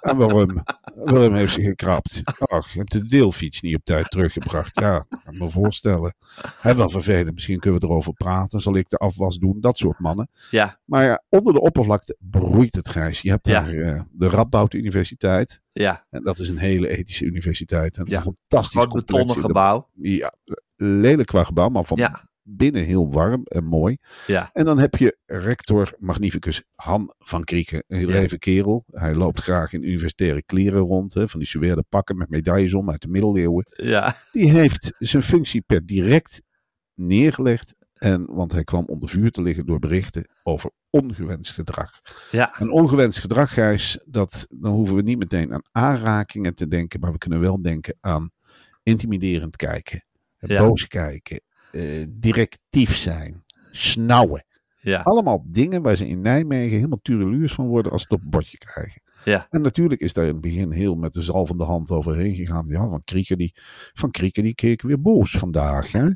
en 0.00 0.16
waarom? 0.16 0.62
Waarom 0.94 1.34
heeft 1.34 1.52
ze 1.52 1.60
gekrapt? 1.62 2.20
Ach, 2.38 2.72
je 2.72 2.78
hebt 2.78 2.92
de 2.92 3.04
deelfiets 3.04 3.60
niet 3.60 3.74
op 3.74 3.84
tijd 3.84 4.10
teruggebracht. 4.10 4.80
Ja, 4.80 5.04
kan 5.24 5.38
me 5.38 5.48
voorstellen. 5.48 6.14
Hè, 6.60 6.74
wel 6.74 6.88
vervelend. 6.88 7.34
Misschien 7.34 7.58
kunnen 7.58 7.80
we 7.80 7.86
erover 7.86 8.12
praten. 8.12 8.60
Zal 8.60 8.76
ik 8.76 8.88
de 8.88 8.96
afwas 8.96 9.36
doen? 9.38 9.56
Dat 9.60 9.76
soort 9.76 9.98
mannen. 9.98 10.28
Ja, 10.50 10.78
Maar 10.84 11.04
ja, 11.04 11.22
onder 11.28 11.52
de 11.52 11.60
oppervlakte 11.60 12.16
broeit 12.20 12.74
het 12.74 12.88
grijs. 12.88 13.20
Je 13.20 13.30
hebt 13.30 13.46
Ja. 13.46 13.60
daar 13.62 13.74
eh, 13.74 14.00
de 14.12 14.28
Radboud 14.28 14.72
Universiteit. 14.74 15.55
Ja, 15.72 16.06
En 16.10 16.22
dat 16.22 16.38
is 16.38 16.48
een 16.48 16.58
hele 16.58 16.88
ethische 16.88 17.24
universiteit. 17.24 17.96
En 17.96 18.04
Ja, 18.08 18.16
een 18.16 18.22
fantastisch 18.48 18.86
betonnen 18.86 19.34
de- 19.34 19.40
gebouw. 19.40 19.88
Ja, 19.94 20.34
lelijk 20.76 21.28
qua 21.28 21.44
gebouw, 21.44 21.68
maar 21.68 21.84
van 21.84 21.98
Ja, 21.98 22.28
binnen 22.42 22.84
heel 22.84 23.10
warm 23.12 23.42
en 23.44 23.64
mooi. 23.64 23.96
ja, 24.26 24.50
En 24.52 24.64
dan 24.64 24.78
heb 24.78 24.94
je 24.96 25.18
rector 25.26 25.92
magnificus 25.98 26.62
Han 26.74 27.14
van 27.18 27.44
Krieken. 27.44 27.84
Een 27.86 27.98
heel 27.98 28.10
even 28.10 28.38
kerel. 28.38 28.84
Hij 28.90 29.14
loopt 29.14 29.40
graag 29.40 29.72
in 29.72 29.82
universitaire 29.82 30.42
kleren 30.42 30.80
rond. 30.80 31.14
Hè, 31.14 31.28
van 31.28 31.40
die 31.40 31.48
suède 31.48 31.84
pakken 31.88 32.16
met 32.16 32.28
medailles 32.28 32.74
om 32.74 32.90
uit 32.90 33.02
de 33.02 33.08
middeleeuwen. 33.08 33.66
ja, 33.76 34.16
Die 34.32 34.50
heeft 34.50 34.94
zijn 34.98 35.22
functie 35.22 35.60
per 35.60 35.86
direct 35.86 36.42
neergelegd. 36.94 37.74
En, 37.96 38.26
want 38.28 38.52
hij 38.52 38.64
kwam 38.64 38.84
onder 38.86 39.08
vuur 39.08 39.30
te 39.30 39.42
liggen 39.42 39.66
door 39.66 39.78
berichten 39.78 40.26
over 40.42 40.70
ongewenst 40.90 41.52
gedrag. 41.54 42.00
ja, 42.30 42.54
Een 42.60 42.70
ongewenst 42.70 43.18
gedrag, 43.18 43.52
Gijs, 43.52 43.98
dat, 44.04 44.46
dan 44.50 44.72
hoeven 44.72 44.96
we 44.96 45.02
niet 45.02 45.18
meteen 45.18 45.52
aan 45.54 45.62
aanrakingen 45.72 46.54
te 46.54 46.68
denken. 46.68 47.00
Maar 47.00 47.12
we 47.12 47.18
kunnen 47.18 47.40
wel 47.40 47.62
denken 47.62 47.96
aan 48.00 48.30
intimiderend 48.82 49.56
kijken. 49.56 50.04
Ja. 50.38 50.66
Boos 50.66 50.86
kijken. 50.88 51.40
eh, 51.72 52.04
directief 52.08 52.96
zijn. 52.96 53.44
Snauwen. 53.70 54.44
ja, 54.80 55.00
Allemaal 55.00 55.44
dingen 55.46 55.82
waar 55.82 55.96
ze 55.96 56.08
in 56.08 56.20
Nijmegen 56.20 56.76
helemaal 56.76 57.00
tureluurs 57.02 57.52
van 57.54 57.66
worden 57.66 57.92
als 57.92 58.00
ze 58.02 58.06
het 58.10 58.18
op 58.18 58.24
een 58.24 58.30
bordje 58.30 58.58
krijgen. 58.58 59.02
Ja. 59.24 59.46
En 59.50 59.60
natuurlijk 59.60 60.00
is 60.00 60.12
daar 60.12 60.24
in 60.26 60.32
het 60.32 60.40
begin 60.40 60.70
heel 60.70 60.94
met 60.94 61.12
de 61.12 61.22
zalvende 61.22 61.64
hand 61.64 61.90
overheen 61.90 62.34
gegaan. 62.34 62.64
Ja, 62.66 62.88
Van 62.88 63.04
Krieken 63.04 63.38
die, 63.38 63.52
van 63.92 64.10
Krieken 64.10 64.42
die 64.42 64.54
keek 64.54 64.82
weer 64.82 65.00
boos 65.00 65.30
vandaag. 65.30 65.92
Hè? 65.92 66.08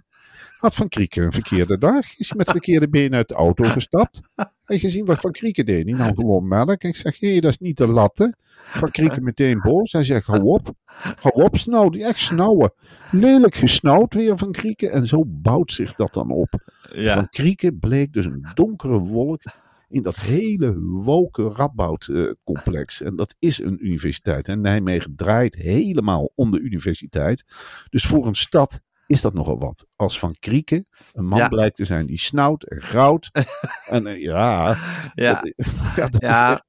Had 0.60 0.74
Van 0.74 0.88
Krieken 0.88 1.24
een 1.24 1.32
verkeerde 1.32 1.78
dag? 1.78 2.16
Is 2.16 2.28
hij 2.28 2.36
met 2.36 2.50
verkeerde 2.50 2.88
benen 2.88 3.12
uit 3.12 3.28
de 3.28 3.34
auto 3.34 3.64
gestapt? 3.64 4.20
Heb 4.34 4.50
je 4.64 4.78
gezien 4.78 5.04
wat 5.04 5.20
Van 5.20 5.30
Krieken 5.32 5.66
deed? 5.66 5.84
Die 5.84 5.94
nou 5.94 6.14
gewoon 6.14 6.48
melk. 6.48 6.82
Ik 6.82 6.96
zeg, 6.96 7.20
hé, 7.20 7.38
dat 7.38 7.50
is 7.50 7.58
niet 7.58 7.76
de 7.76 7.86
latte. 7.86 8.34
Van 8.54 8.90
Krieken 8.90 9.24
meteen 9.24 9.60
boos. 9.60 9.92
Hij 9.92 10.04
zegt, 10.04 10.26
hou 10.26 10.42
op. 10.42 10.72
Hou 11.20 11.44
op, 11.44 11.56
snauw. 11.56 11.88
Die 11.88 12.04
echt 12.04 12.18
snauwen. 12.18 12.72
Lelijk 13.10 13.54
gesnauwd 13.54 14.14
weer 14.14 14.38
Van 14.38 14.52
Krieken. 14.52 14.90
En 14.90 15.06
zo 15.06 15.22
bouwt 15.26 15.72
zich 15.72 15.94
dat 15.94 16.12
dan 16.12 16.30
op. 16.30 16.70
ja, 16.92 17.14
Van 17.14 17.28
Krieken 17.28 17.78
bleek 17.78 18.12
dus 18.12 18.24
een 18.24 18.48
donkere 18.54 18.98
wolk 18.98 19.42
in 19.88 20.02
dat 20.02 20.16
hele 20.16 20.80
woke 20.80 21.48
Radboud-complex. 21.48 23.02
en 23.02 23.16
dat 23.16 23.34
is 23.38 23.58
een 23.62 23.86
universiteit. 23.86 24.48
En 24.48 24.60
Nijmegen 24.60 25.16
draait 25.16 25.54
helemaal 25.54 26.32
om 26.34 26.50
de 26.50 26.60
universiteit. 26.60 27.44
Dus 27.88 28.06
voor 28.06 28.26
een 28.26 28.34
stad 28.34 28.80
is 29.10 29.20
dat 29.20 29.34
nogal 29.34 29.58
wat. 29.58 29.86
Als 29.96 30.18
Van 30.18 30.34
Krieken 30.38 30.86
een 31.12 31.26
man 31.26 31.38
Ja. 31.38 31.48
blijkt 31.48 31.76
te 31.76 31.84
zijn 31.84 32.06
die 32.06 32.18
snauwt 32.18 32.62
en 32.64 32.80
grauwt. 32.82 33.30
en 33.86 34.06
eh, 34.06 34.20
ja, 34.20 34.76
ja. 35.14 35.32
dat, 35.34 35.52
ja, 35.96 36.08
dat 36.08 36.22
is 36.22 36.28
echt- 36.28 36.64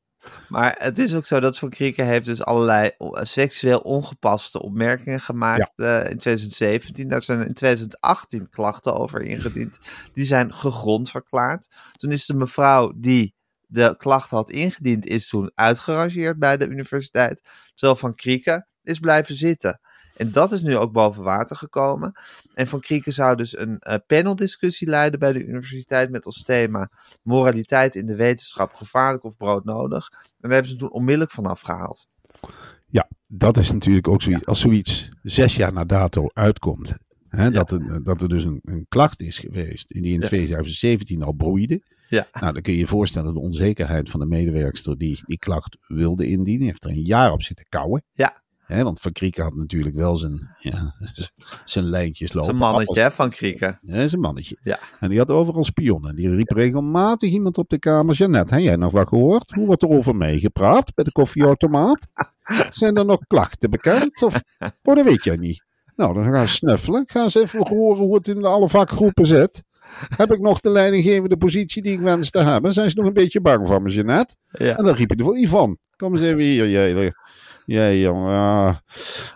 maar 0.48 0.76
het 0.80 0.98
is 1.00 1.16
ook 1.16 1.26
zo 1.26 1.40
dat 1.40 1.58
Van 1.58 1.70
Krieken 1.70 2.06
heeft 2.06 2.26
dus 2.26 2.44
allerlei 2.44 2.92
seksueel 3.14 3.80
ongepaste 3.80 4.62
opmerkingen 4.62 5.20
gemaakt 5.20 5.72
eh, 5.76 6.10
in 6.10 6.18
2017. 6.18 7.08
Daar 7.08 7.24
zijn 7.24 7.48
in 7.48 7.54
2018 7.54 8.50
klachten 8.50 8.96
over 8.96 9.22
ingediend. 9.22 9.78
Die 10.14 10.26
zijn 10.26 10.54
gegrond 10.54 11.10
verklaard. 11.10 11.68
Toen 11.92 12.12
is 12.12 12.26
de 12.26 12.34
mevrouw 12.34 12.94
die 12.96 13.34
de 13.68 13.96
klacht 13.98 14.30
had 14.30 14.50
ingediend, 14.50 15.06
is 15.06 15.28
toen 15.30 15.52
uitgerangeerd 15.56 16.40
bij 16.40 16.58
de 16.58 16.68
universiteit. 16.68 17.42
Terwijl 17.76 18.00
Van 18.00 18.16
Krieken 18.16 18.68
is 18.84 19.00
blijven 19.00 19.36
zitten. 19.36 19.80
En 20.16 20.32
dat 20.32 20.52
is 20.52 20.62
nu 20.62 20.78
ook 20.78 20.92
boven 20.92 21.24
water 21.24 21.56
gekomen. 21.56 22.12
En 22.54 22.68
Van 22.68 22.80
Krieken 22.80 23.14
zou 23.14 23.36
dus 23.36 23.58
een 23.58 23.80
eh, 23.80 23.96
paneldiscussie 24.08 24.88
leiden 24.88 25.20
bij 25.20 25.34
de 25.34 25.46
universiteit 25.46 26.12
met 26.12 26.26
als 26.26 26.44
thema 26.44 26.90
moraliteit 27.24 27.96
in 27.96 28.06
de 28.06 28.16
wetenschap 28.16 28.74
gevaarlijk 28.74 29.24
of 29.24 29.38
broodnodig. 29.38 30.10
En 30.12 30.20
daar 30.40 30.52
hebben 30.52 30.72
ze 30.72 30.78
toen 30.78 30.92
onmiddellijk 30.92 31.32
van 31.32 31.46
afgehaald. 31.46 32.08
Ja, 32.88 33.08
dat 33.28 33.58
is 33.58 33.72
natuurlijk 33.72 34.08
ook 34.08 34.22
zoiets. 34.22 34.46
Als 34.46 34.60
zoiets 34.60 35.10
zes 35.24 35.56
jaar 35.56 35.74
na 35.74 35.86
dato 35.86 36.28
uitkomt. 36.34 36.94
Hè, 37.28 37.52
dat, 37.52 37.72
er, 37.72 38.04
dat 38.04 38.22
er 38.22 38.30
dus 38.30 38.44
een, 38.44 38.60
een 38.64 38.86
klacht 38.90 39.22
is 39.22 39.40
geweest. 39.40 39.88
Die 39.88 40.14
in 40.14 40.20
Ja. 40.20 40.26
2017 40.28 41.24
al 41.24 41.32
broeide. 41.32 41.82
Ja. 42.10 42.28
Nou, 42.40 42.54
dan 42.54 42.62
kun 42.62 42.74
je 42.74 42.80
je 42.80 42.88
voorstellen 42.88 43.34
de 43.34 43.40
onzekerheid 43.40 44.10
van 44.10 44.20
de 44.20 44.26
medewerkster 44.26 44.98
die 44.98 45.20
die 45.26 45.38
klacht 45.40 45.78
wilde 45.88 46.26
indienen. 46.28 46.60
Die 46.60 46.68
heeft 46.68 46.84
er 46.84 46.90
een 46.90 47.06
jaar 47.06 47.32
op 47.32 47.42
zitten 47.42 47.66
kouwen. 47.70 48.04
Ja. 48.12 48.42
Hè, 48.72 48.84
want 48.84 49.00
Van 49.00 49.12
Krieken 49.12 49.44
had 49.44 49.56
natuurlijk 49.56 49.96
wel 49.96 50.18
zijn, 50.18 50.56
ja, 50.60 50.96
zijn 51.66 51.86
lijntjes 51.86 52.34
lopen. 52.34 52.50
Zijn 52.50 52.62
mannetje 52.62 53.02
hè, 53.02 53.12
van 53.12 53.30
Krieken. 53.30 53.80
Ja, 53.82 54.08
zijn 54.08 54.22
mannetje. 54.22 54.58
Ja. 54.64 54.80
En 55.00 55.10
die 55.10 55.18
had 55.18 55.30
overal 55.30 55.64
spionnen. 55.64 56.16
Die 56.16 56.36
riep 56.36 56.52
regelmatig 56.52 57.32
iemand 57.32 57.58
op 57.58 57.70
de 57.70 57.80
kamer. 57.80 58.16
Jeannette, 58.16 58.54
heb 58.54 58.64
jij 58.64 58.76
nog 58.76 58.92
wat 58.92 59.08
gehoord? 59.08 59.52
Hoe 59.52 59.66
wordt 59.66 59.84
er 59.84 59.90
over 59.90 60.16
mij 60.16 60.40
gepraat 60.40 60.94
bij 60.94 61.04
de 61.04 61.12
koffieautomaat? 61.12 62.08
Zijn 62.70 62.96
er 62.96 63.06
nog 63.06 63.20
klachten 63.28 63.70
bekend? 63.70 64.24
Of, 64.24 64.42
oh, 64.60 64.96
dat 64.96 65.06
weet 65.06 65.24
jij 65.24 65.36
niet. 65.36 65.64
Nou, 65.96 66.14
dan 66.14 66.24
gaan 66.24 66.48
ze 66.48 66.54
snuffelen. 66.54 67.04
Gaan 67.08 67.30
ze 67.30 67.42
even 67.42 67.68
horen 67.68 68.04
hoe 68.04 68.16
het 68.16 68.28
in 68.28 68.46
alle 68.46 68.70
vakgroepen 68.70 69.26
zit. 69.26 69.64
Heb 70.16 70.32
ik 70.32 70.40
nog 70.40 70.60
de 70.60 70.70
leidinggevende 70.70 71.38
positie 71.38 71.82
die 71.82 71.94
ik 71.94 72.00
wens 72.00 72.30
te 72.30 72.40
hebben? 72.40 72.74
Zijn 72.74 72.90
ze 72.90 72.98
nog 72.98 73.06
een 73.06 73.14
beetje 73.14 73.42
bang 73.42 73.68
voor 73.68 73.82
me, 73.82 73.90
Jeannette? 73.90 74.36
Ja. 74.48 74.78
En 74.78 74.86
dan 74.86 74.96
riep 74.96 75.10
je 75.10 75.16
er 75.16 75.24
van, 75.24 75.36
Ivan, 75.36 75.78
kom 76.02 76.14
eens 76.14 76.22
even 76.22 76.40
hier, 76.42 76.70
jij, 76.70 77.14
jij 77.66 78.00
jongen. 78.00 78.82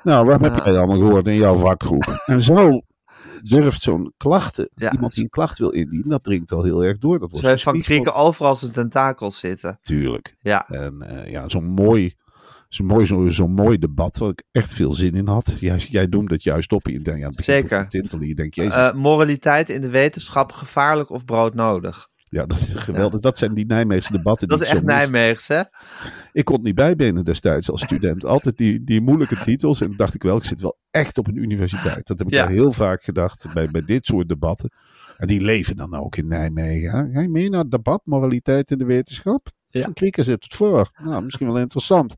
Nou, 0.03 0.25
wat 0.25 0.41
heb 0.41 0.55
jij 0.55 0.77
allemaal 0.77 0.97
gehoord 0.97 1.27
in 1.27 1.35
jouw 1.35 1.55
vakgroep? 1.55 2.03
En 2.25 2.41
zo 2.41 2.81
durft 3.41 3.81
zo'n 3.81 4.13
klachten, 4.17 4.69
Ja. 4.75 4.91
iemand 4.91 5.13
die 5.13 5.23
een 5.23 5.29
klacht 5.29 5.57
wil 5.57 5.69
indienen, 5.69 6.09
dat 6.09 6.23
dringt 6.23 6.51
al 6.51 6.63
heel 6.63 6.83
erg 6.83 6.97
door. 6.97 7.19
Dat 7.19 7.31
wordt 7.31 7.59
Zo 7.59 7.71
Van. 7.71 7.81
Krieken 7.81 8.13
overal 8.15 8.55
zijn 8.55 8.71
tentakels 8.71 9.39
zitten. 9.39 9.77
Tuurlijk. 9.81 10.35
Ja, 10.41 10.67
En 10.69 11.01
eh, 11.01 11.31
ja, 11.31 11.49
zo'n 11.49 11.65
mooi, 11.65 12.13
zo'n 12.69 12.85
mooi, 12.85 13.05
zo, 13.05 13.29
zo'n 13.29 13.51
mooi 13.53 13.77
debat 13.77 14.17
waar 14.17 14.29
ik 14.29 14.43
echt 14.51 14.73
veel 14.73 14.93
zin 14.93 15.13
in 15.15 15.27
had. 15.27 15.57
Ja, 15.59 15.75
jij 15.75 16.05
noemde 16.05 16.33
het 16.33 16.43
juist 16.43 16.71
op. 16.73 16.87
Je 16.87 16.99
denkt, 16.99 17.19
ja, 17.19 17.29
Zeker. 17.43 17.87
tintelen. 17.87 18.27
Je 18.27 18.35
denkt, 18.35 18.55
jezus, 18.55 18.75
Eh, 18.75 18.93
moraliteit 18.93 19.69
in 19.69 19.81
de 19.81 19.89
wetenschap 19.89 20.51
gevaarlijk 20.51 21.09
of 21.09 21.25
broodnodig. 21.25 22.07
Ja, 22.29 22.45
dat 22.45 22.57
is 22.57 22.73
geweldig. 22.73 23.19
Dat 23.19 23.37
zijn 23.37 23.53
die 23.53 23.65
Nijmeegse 23.65 24.11
debatten. 24.11 24.47
Dat 24.47 24.59
die 24.59 24.67
is 24.67 24.73
echt. 24.73 24.83
Nijmeegs, 24.83 25.47
hè? 25.47 25.61
Ik 26.31 26.45
kon 26.45 26.55
het 26.55 26.63
niet 26.65 26.75
bijbenen 26.75 27.23
destijds 27.25 27.71
als 27.71 27.81
student. 27.81 28.25
Altijd 28.35 28.57
die, 28.57 28.83
die 28.83 29.01
moeilijke 29.01 29.41
titels. 29.41 29.81
En 29.81 29.87
dan 29.87 29.97
dacht 29.97 30.13
ik 30.13 30.23
wel, 30.23 30.37
ik 30.37 30.43
zit 30.43 30.61
wel 30.61 30.77
echt 30.91 31.17
op 31.17 31.27
een 31.27 31.37
universiteit. 31.37 32.07
Dat 32.07 32.19
heb 32.19 32.27
ik 32.27 32.33
Ja. 32.33 32.47
heel 32.47 32.71
vaak 32.71 33.01
gedacht 33.03 33.53
bij, 33.53 33.67
bij 33.67 33.81
dit 33.85 34.05
soort 34.05 34.27
debatten. 34.27 34.71
En 35.17 35.27
die 35.27 35.41
leven 35.41 35.75
dan 35.75 35.95
ook 35.95 36.15
in 36.15 36.27
Nijmegen. 36.27 36.89
hè. 36.91 37.11
Ga 37.13 37.21
je 37.21 37.29
mee 37.29 37.49
naar 37.49 37.61
het 37.61 37.71
debat, 37.71 38.01
moraliteit 38.05 38.71
in 38.71 38.77
de 38.77 38.85
wetenschap? 38.85 39.51
Ja. 39.69 39.81
Van 39.81 39.93
Krieken 39.93 40.23
zit 40.23 40.43
het 40.43 40.53
voor. 40.53 40.89
Nou, 41.03 41.23
misschien 41.23 41.47
wel 41.47 41.57
interessant. 41.59 42.15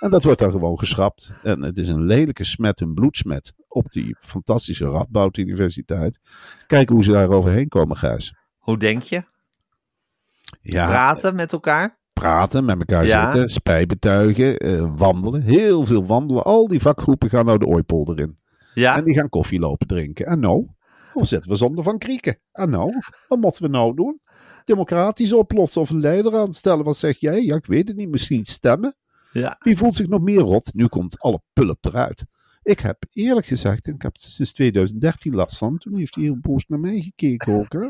En 0.00 0.10
dat 0.10 0.24
wordt 0.24 0.38
dan 0.38 0.50
gewoon 0.50 0.78
geschrapt. 0.78 1.32
En 1.42 1.62
het 1.62 1.78
is 1.78 1.88
een 1.88 2.02
lelijke 2.04 2.44
smet, 2.44 2.80
een 2.80 2.94
bloedsmet 2.94 3.52
op 3.68 3.90
die 3.90 4.16
fantastische 4.20 4.84
Radboud 4.88 5.36
Universiteit. 5.36 6.18
Kijken 6.66 6.94
hoe 6.94 7.04
ze 7.04 7.12
daar 7.12 7.28
overheen 7.28 7.68
komen, 7.68 7.96
Gijs. 7.96 8.34
Hoe 8.58 8.78
denk 8.78 9.02
je? 9.02 9.22
Ja, 10.60 10.86
Praten 10.86 11.34
met 11.34 11.52
elkaar? 11.52 12.02
praten, 12.12 12.64
met 12.64 12.78
elkaar 12.78 13.06
Ja. 13.06 13.30
zitten, 13.30 13.48
spijt 13.48 13.88
betuigen, 13.88 14.56
eh, 14.56 14.92
wandelen. 14.96 15.42
Heel 15.42 15.86
veel 15.86 16.06
wandelen. 16.06 16.44
Al 16.44 16.68
die 16.68 16.80
vakgroepen 16.80 17.28
gaan 17.28 17.44
nou 17.44 17.58
de 17.58 17.66
ooipolder 17.66 18.20
in. 18.20 18.38
Ja, 18.74 18.96
En 18.96 19.04
die 19.04 19.14
gaan 19.14 19.28
koffie 19.28 19.58
lopen 19.58 19.86
drinken. 19.86 20.26
En 20.26 20.40
nou, 20.40 20.66
hoe 21.12 21.26
zetten 21.26 21.50
we 21.50 21.56
zonder 21.56 21.84
van 21.84 21.98
krieken? 21.98 22.38
En 22.52 22.70
nou, 22.70 22.92
wat 23.28 23.38
moeten 23.40 23.62
we 23.62 23.68
nou 23.68 23.94
doen? 23.94 24.20
Democratisch 24.64 25.32
oplossen 25.32 25.80
of 25.80 25.90
een 25.90 26.00
leider 26.00 26.36
aanstellen? 26.36 26.84
Wat 26.84 26.96
zeg 26.96 27.16
jij? 27.18 27.42
Ja, 27.42 27.54
ik 27.56 27.66
weet 27.66 27.88
het 27.88 27.96
niet. 27.96 28.08
Misschien 28.10 28.44
stemmen? 28.44 28.96
ja. 29.32 29.56
Wie 29.58 29.76
voelt 29.76 29.94
zich 29.94 30.08
nog 30.08 30.20
meer 30.20 30.40
rot? 30.40 30.74
Nu 30.74 30.86
komt 30.86 31.18
alle 31.20 31.40
pulp 31.52 31.84
eruit. 31.84 32.24
Ik 32.64 32.80
heb 32.80 33.04
eerlijk 33.12 33.46
gezegd, 33.46 33.86
en 33.86 33.94
ik 33.94 34.02
heb 34.02 34.16
sinds 34.16 34.52
2013 34.52 35.34
last 35.34 35.56
van. 35.58 35.78
Toen 35.78 35.96
heeft 35.96 36.14
hij 36.14 36.24
heel 36.24 36.38
boos 36.40 36.66
naar 36.66 36.80
mij 36.80 37.00
gekeken 37.00 37.52
ook. 37.54 37.72
Hè? 37.72 37.88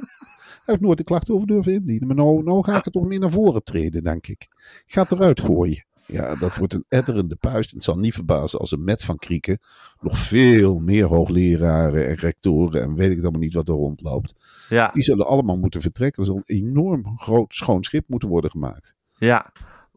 Heb 0.65 0.75
ik 0.75 0.81
nooit 0.81 0.99
de 0.99 1.05
klacht 1.05 1.31
over 1.31 1.47
durven 1.47 1.73
indienen. 1.73 2.07
Maar 2.07 2.17
nou, 2.17 2.43
nou 2.43 2.65
ga 2.65 2.77
ik 2.77 2.85
er 2.85 2.91
toch 2.93 3.07
meer 3.07 3.19
naar 3.19 3.31
voren 3.31 3.63
treden, 3.65 4.03
denk 4.03 4.27
ik. 4.27 4.43
Ik 4.87 4.93
ga 4.93 5.03
het 5.03 5.13
eruit 5.13 5.41
gooien. 5.41 5.85
Ja, 6.07 6.35
dat 6.35 6.57
wordt 6.57 6.73
een 6.73 6.85
etterende 6.89 7.37
puist. 7.37 7.71
En 7.71 7.77
het 7.77 7.85
zal 7.85 7.99
niet 7.99 8.15
verbazen 8.15 8.59
als 8.59 8.73
er 8.73 8.79
met 8.79 9.03
Van 9.03 9.17
Krieken 9.17 9.59
nog 10.01 10.19
veel 10.19 10.79
meer 10.79 11.07
hoogleraren 11.07 12.07
en 12.09 12.15
rectoren 12.15 12.83
en 12.83 12.95
weet 12.95 13.11
ik 13.11 13.23
allemaal 13.23 13.41
niet 13.41 13.55
wat 13.55 13.69
er 13.69 13.75
rondloopt. 13.75 14.35
Ja, 14.69 14.91
Die 14.95 15.03
zullen 15.03 15.27
allemaal 15.27 15.57
moeten 15.57 15.81
vertrekken. 15.81 16.21
Er 16.23 16.29
zal 16.29 16.37
een 16.45 16.57
enorm 16.57 17.19
groot 17.19 17.55
schoon 17.55 17.83
schip 17.83 18.09
moeten 18.09 18.29
worden 18.29 18.51
gemaakt. 18.51 18.95
ja. 19.19 19.53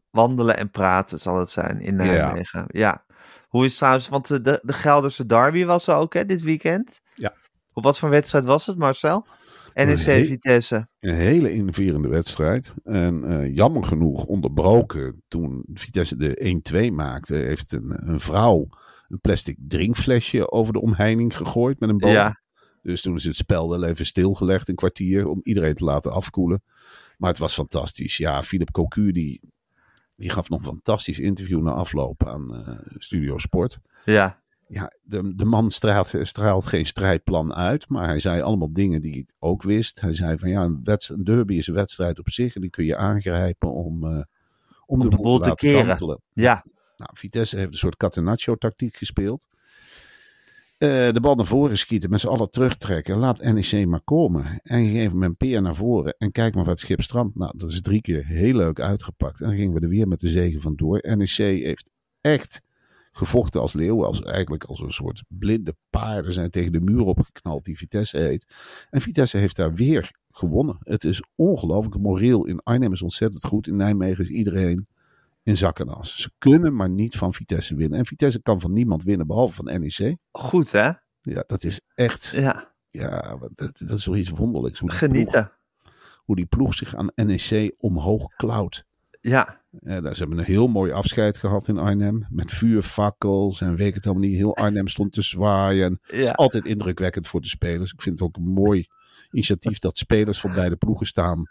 Wandelen 0.09 0.57
en 0.57 0.69
praten 0.71 1.19
zal 1.19 1.39
het 1.39 1.49
zijn 1.49 1.79
in 1.81 1.95
Nijmegen. 1.95 2.65
Ja. 2.67 3.05
Hoe 3.47 3.63
is 3.63 3.69
het 3.69 3.77
trouwens, 3.77 4.09
want 4.09 4.27
de, 4.27 4.41
de, 4.41 4.59
de 4.63 4.73
Gelderse 4.73 5.25
derby 5.25 5.65
was 5.65 5.87
er 5.87 5.95
ook 5.95 6.13
hè, 6.13 6.25
dit 6.25 6.41
weekend. 6.41 7.01
Ja. 7.15 7.33
Op 7.73 7.83
wat 7.83 7.99
voor 7.99 8.09
wedstrijd 8.09 8.45
was 8.45 8.65
het, 8.65 8.77
Marcel? 8.77 9.25
NEC 9.73 10.25
Vitesse. 10.25 10.87
Een 10.99 11.15
hele 11.15 11.51
innoverende 11.51 12.07
wedstrijd. 12.07 12.73
En 12.83 13.23
eh, 13.23 13.55
jammer 13.55 13.83
genoeg 13.83 14.25
onderbroken 14.25 15.23
toen 15.27 15.63
Vitesse 15.73 16.17
de 16.17 16.61
1-2 16.89 16.93
maakte. 16.93 17.35
Heeft 17.35 17.71
een, 17.71 18.09
een 18.09 18.19
vrouw 18.19 18.69
een 19.07 19.19
plastic 19.21 19.57
drinkflesje 19.59 20.51
over 20.51 20.73
de 20.73 20.81
omheining 20.81 21.37
gegooid 21.37 21.79
met 21.79 21.89
een 21.89 21.97
boom. 21.97 22.11
Ja. 22.11 22.41
Dus 22.81 23.01
toen 23.01 23.15
is 23.15 23.23
het 23.23 23.35
spel 23.35 23.69
wel 23.69 23.83
even 23.83 24.05
stilgelegd, 24.05 24.69
een 24.69 24.75
kwartier, 24.75 25.27
om 25.27 25.39
iedereen 25.43 25.73
te 25.73 25.83
laten 25.83 26.11
afkoelen. 26.11 26.63
Maar 27.17 27.29
het 27.29 27.39
was 27.39 27.53
fantastisch. 27.53 28.17
Ja, 28.17 28.41
Philip 28.41 28.71
Cocu 28.71 29.11
die 29.11 29.41
die 30.17 30.29
gaf 30.29 30.49
nog 30.49 30.59
een 30.59 30.65
fantastisch 30.65 31.19
interview 31.19 31.61
na 31.61 31.71
afloop 31.71 32.27
aan 32.27 32.55
eh, 32.55 32.77
Studio 32.97 33.37
Sport. 33.37 33.79
Ja. 34.05 34.41
Ja, 34.69 34.91
de, 35.01 35.35
de 35.35 35.45
man 35.45 35.69
straalt, 35.69 36.13
straalt 36.21 36.65
geen 36.65 36.85
strijdplan 36.85 37.53
uit, 37.53 37.89
maar 37.89 38.07
hij 38.07 38.19
zei 38.19 38.41
allemaal 38.41 38.73
dingen 38.73 39.01
die 39.01 39.15
ik 39.15 39.33
ook 39.39 39.63
wist. 39.63 40.01
Hij 40.01 40.13
zei 40.13 40.37
van 40.37 40.49
ja, 40.49 40.63
een, 40.63 41.23
derby 41.23 41.55
is 41.55 41.67
een 41.67 41.73
wedstrijd 41.73 42.19
op 42.19 42.29
zich 42.29 42.55
en 42.55 42.61
die 42.61 42.69
kun 42.69 42.85
je 42.85 42.97
aangrijpen 42.97 43.73
om, 43.73 44.03
eh, 44.03 44.23
om, 44.85 44.99
de, 44.99 45.09
boel 45.09 45.39
te, 45.39 45.49
laten 45.49 45.55
keren. 45.55 45.85
kantelen. 45.85 46.21
Ja. 46.33 46.63
Nou, 46.97 47.09
Vitesse 47.13 47.57
heeft 47.57 47.71
een 47.71 47.77
soort 47.77 47.97
catenaccio-tactiek 47.97 48.95
gespeeld. 48.95 49.47
Eh, 50.77 51.11
de 51.11 51.19
bal 51.19 51.35
naar 51.35 51.45
voren 51.45 51.77
schieten, 51.77 52.09
met 52.09 52.19
z'n 52.19 52.27
allen 52.27 52.49
terugtrekken. 52.49 53.17
Laat 53.17 53.43
NEC 53.43 53.85
maar 53.87 54.01
komen. 54.01 54.59
En 54.63 54.85
geef 54.85 55.11
hem 55.11 55.23
een 55.23 55.37
peer 55.37 55.61
naar 55.61 55.75
voren. 55.75 56.15
En 56.17 56.31
kijk 56.31 56.55
maar 56.55 56.63
wat 56.63 56.79
schip 56.79 57.01
strandt. 57.01 57.35
Nou, 57.35 57.53
dat 57.57 57.69
is 57.71 57.81
drie 57.81 58.01
keer 58.01 58.25
heel 58.25 58.53
leuk 58.53 58.79
uitgepakt. 58.79 59.41
En 59.41 59.47
dan 59.47 59.55
gingen 59.55 59.73
we 59.73 59.79
er 59.79 59.89
weer 59.89 60.07
met 60.07 60.19
de 60.19 60.29
zegen 60.29 60.61
vandoor. 60.61 61.03
NEC 61.17 61.37
heeft 61.37 61.91
echt 62.21 62.61
gevochten 63.11 63.61
als 63.61 63.73
leeuw. 63.73 64.05
Als, 64.05 64.21
eigenlijk 64.21 64.63
als 64.63 64.79
een 64.79 64.91
soort 64.91 65.23
blinde 65.27 65.75
paarden 65.89 66.33
zijn 66.33 66.49
tegen 66.49 66.71
de 66.71 66.81
muur 66.81 67.01
opgeknald 67.01 67.63
die 67.63 67.77
Vitesse 67.77 68.17
heet. 68.17 68.45
En 68.89 69.01
Vitesse 69.01 69.37
heeft 69.37 69.55
daar 69.55 69.73
weer 69.73 70.11
gewonnen. 70.31 70.77
Het 70.79 71.03
is 71.03 71.23
ongelooflijk. 71.35 71.97
Moreel 71.97 72.45
in 72.45 72.59
Arnhem 72.63 72.91
is 72.91 73.01
ontzettend 73.01 73.45
goed. 73.45 73.67
In 73.67 73.75
Nijmegen 73.75 74.23
is 74.23 74.29
iedereen 74.29 74.87
in 75.47 75.57
zak 75.57 75.79
en 75.79 75.89
as. 75.89 76.15
Ze 76.15 76.31
kunnen 76.37 76.75
maar 76.75 76.89
niet 76.89 77.15
van 77.15 77.33
Vitesse 77.33 77.75
winnen. 77.75 77.99
En 77.99 78.05
Vitesse 78.05 78.41
kan 78.41 78.59
van 78.59 78.73
niemand 78.73 79.03
winnen 79.03 79.27
behalve 79.27 79.55
van 79.55 79.65
NEC. 79.65 80.17
Goed, 80.31 80.71
hè? 80.71 80.91
Ja, 81.21 81.43
dat 81.47 81.63
is 81.63 81.81
echt. 81.93 82.31
Ja. 82.31 82.75
Ja, 82.89 83.37
dat, 83.53 83.77
dat 83.77 83.97
is 83.97 84.05
wel 84.05 84.15
iets 84.15 84.29
wonderlijks. 84.29 84.79
Hoe 84.79 84.91
Genieten. 84.91 85.51
Ploeg, 85.81 85.93
hoe 86.15 86.35
die 86.35 86.45
ploeg 86.45 86.73
zich 86.73 86.95
aan 86.95 87.11
NEC 87.15 87.75
omhoog 87.77 88.35
klauwt. 88.35 88.85
Ja. 89.21 89.65
Ja, 89.79 90.01
daar, 90.01 90.13
ze 90.13 90.19
hebben 90.19 90.37
een 90.37 90.45
heel 90.45 90.67
mooi 90.67 90.91
afscheid 90.91 91.37
gehad 91.37 91.67
in 91.67 91.77
Arnhem. 91.77 92.27
Met 92.29 92.51
vuurfakkels 92.51 93.61
en 93.61 93.75
weet 93.75 93.95
het 93.95 94.03
helemaal 94.03 94.27
niet. 94.27 94.37
Heel 94.37 94.55
Arnhem 94.55 94.87
stond 94.87 95.11
te 95.11 95.21
zwaaien. 95.21 95.99
Ja. 96.01 96.31
Altijd 96.31 96.65
indrukwekkend 96.65 97.27
voor 97.27 97.41
de 97.41 97.47
spelers. 97.47 97.93
Ik 97.93 98.01
vind 98.01 98.19
het 98.19 98.27
ook 98.27 98.37
een 98.37 98.51
mooi 98.53 98.87
initiatief 99.31 99.79
dat 99.79 99.97
spelers 99.97 100.39
van 100.39 100.53
beide 100.53 100.75
ploegen 100.75 101.05
staan. 101.05 101.47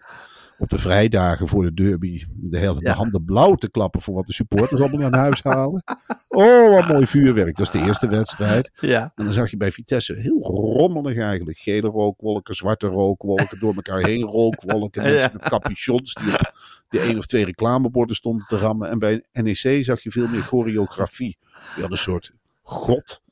Op 0.59 0.69
de 0.69 0.79
vrijdagen 0.79 1.49
voor 1.49 1.63
de 1.63 1.75
derby. 1.75 2.25
De 2.35 2.59
hele 2.59 2.81
de 2.81 2.91
handen 2.91 3.25
blauw 3.25 3.55
te 3.55 3.71
klappen 3.71 4.01
voor 4.01 4.15
wat 4.15 4.27
de 4.27 4.33
supporters 4.33 4.81
allemaal 4.81 5.11
naar 5.11 5.21
huis 5.21 5.43
halen. 5.43 5.83
Oh, 6.29 6.75
wat 6.75 6.89
mooi 6.89 7.07
vuurwerk. 7.07 7.57
Dat 7.57 7.67
is 7.67 7.81
de 7.81 7.87
eerste 7.87 8.09
wedstrijd. 8.09 8.71
Ja. 8.81 9.13
En 9.15 9.25
dan 9.25 9.33
zag 9.33 9.51
je 9.51 9.57
bij 9.57 9.73
Vitesse 9.73 10.15
heel 10.15 10.43
rommelig 10.43 11.19
eigenlijk. 11.19 11.59
Gele 11.59 11.89
rookwolken, 11.89 12.55
zwarte 12.55 12.87
rookwolken, 12.87 13.61
door 13.61 13.75
elkaar 13.75 14.01
heen 14.01 14.23
rookwolken. 14.23 15.03
Mensen 15.03 15.31
met 15.33 15.49
capuchons 15.49 16.15
die 16.15 16.33
op 16.33 16.53
de 16.89 17.01
één 17.01 17.19
of 17.19 17.27
twee 17.27 17.45
reclameborden 17.45 18.17
stonden 18.17 18.47
te 18.47 18.57
rammen. 18.57 18.91
En 18.91 18.99
bij 18.99 19.25
NEC 19.33 19.85
zag 19.85 20.03
je 20.03 20.11
veel 20.11 20.29
meer 20.29 20.43
choreografie. 20.43 21.37
Die 21.41 21.69
hadden 21.69 21.91
een 21.91 21.97
soort 21.99 22.33
god. 22.63 23.23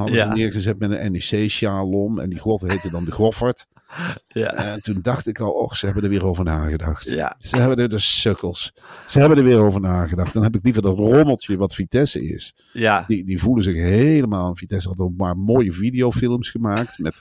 Hadden 0.00 0.16
Ja. 0.18 0.28
ze 0.30 0.36
neergezet 0.36 0.78
met 0.78 0.90
een 0.90 1.12
NEC-sjaal 1.12 1.88
om. 1.90 2.18
En 2.18 2.30
die 2.30 2.38
god 2.38 2.60
heette 2.60 2.90
dan 2.90 3.04
de 3.04 3.10
Goffert. 3.12 3.66
Ja. 4.28 4.52
En 4.52 4.82
toen 4.82 4.98
dacht 5.02 5.26
ik 5.26 5.38
al, 5.40 5.50
och, 5.50 5.76
ze 5.76 5.84
hebben 5.86 6.02
er 6.04 6.08
weer 6.10 6.26
over 6.26 6.44
nagedacht. 6.44 7.10
Ja. 7.10 7.34
Ze 7.38 7.56
hebben 7.56 7.76
er 7.76 7.88
de 7.88 7.98
sukkels. 7.98 8.72
Ze 9.06 9.18
hebben 9.18 9.38
er 9.38 9.44
weer 9.44 9.58
over 9.58 9.80
nagedacht. 9.80 10.32
Dan 10.32 10.42
heb 10.42 10.54
ik 10.56 10.64
liever 10.64 10.82
dat 10.82 10.98
rommeltje 10.98 11.56
wat 11.56 11.74
Vitesse 11.74 12.28
is. 12.28 12.54
Ja. 12.72 13.04
Die, 13.06 13.24
die 13.24 13.40
voelen 13.40 13.62
zich 13.64 13.74
helemaal. 13.74 14.56
Vitesse 14.56 14.88
had 14.88 14.98
ook 15.00 15.16
maar 15.16 15.36
mooie 15.36 15.72
videofilms 15.72 16.50
gemaakt. 16.50 16.98
Met 16.98 17.20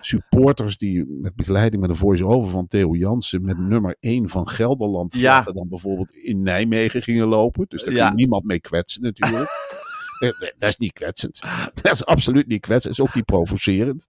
supporters 0.00 0.76
die 0.76 1.04
met 1.20 1.34
begeleiding 1.34 1.80
met 1.82 1.90
een 1.90 1.96
voice-over 1.96 2.50
van 2.50 2.66
Theo 2.66 2.94
Jansen. 2.96 3.44
Met 3.44 3.58
nummer 3.58 3.96
1 4.00 4.28
van 4.28 4.48
Gelderland. 4.48 5.14
Ja. 5.14 5.42
dan 5.42 5.68
bijvoorbeeld 5.68 6.10
in 6.10 6.42
Nijmegen 6.42 7.02
gingen 7.02 7.26
lopen. 7.26 7.66
Dus 7.68 7.82
daar 7.82 7.94
Ja. 7.94 8.08
je 8.08 8.14
niemand 8.14 8.44
mee 8.44 8.60
kwetsen 8.60 9.02
natuurlijk. 9.02 9.50
Eh, 10.18 10.30
Dat 10.58 10.68
is 10.68 10.76
niet 10.76 10.92
kwetsend. 10.92 11.40
Dat 11.82 11.92
is 11.92 12.04
absoluut 12.04 12.46
niet 12.46 12.60
kwetsend. 12.60 12.96
Dat 12.96 13.04
is 13.04 13.10
ook 13.10 13.14
niet 13.16 13.24
provocerend. 13.24 14.06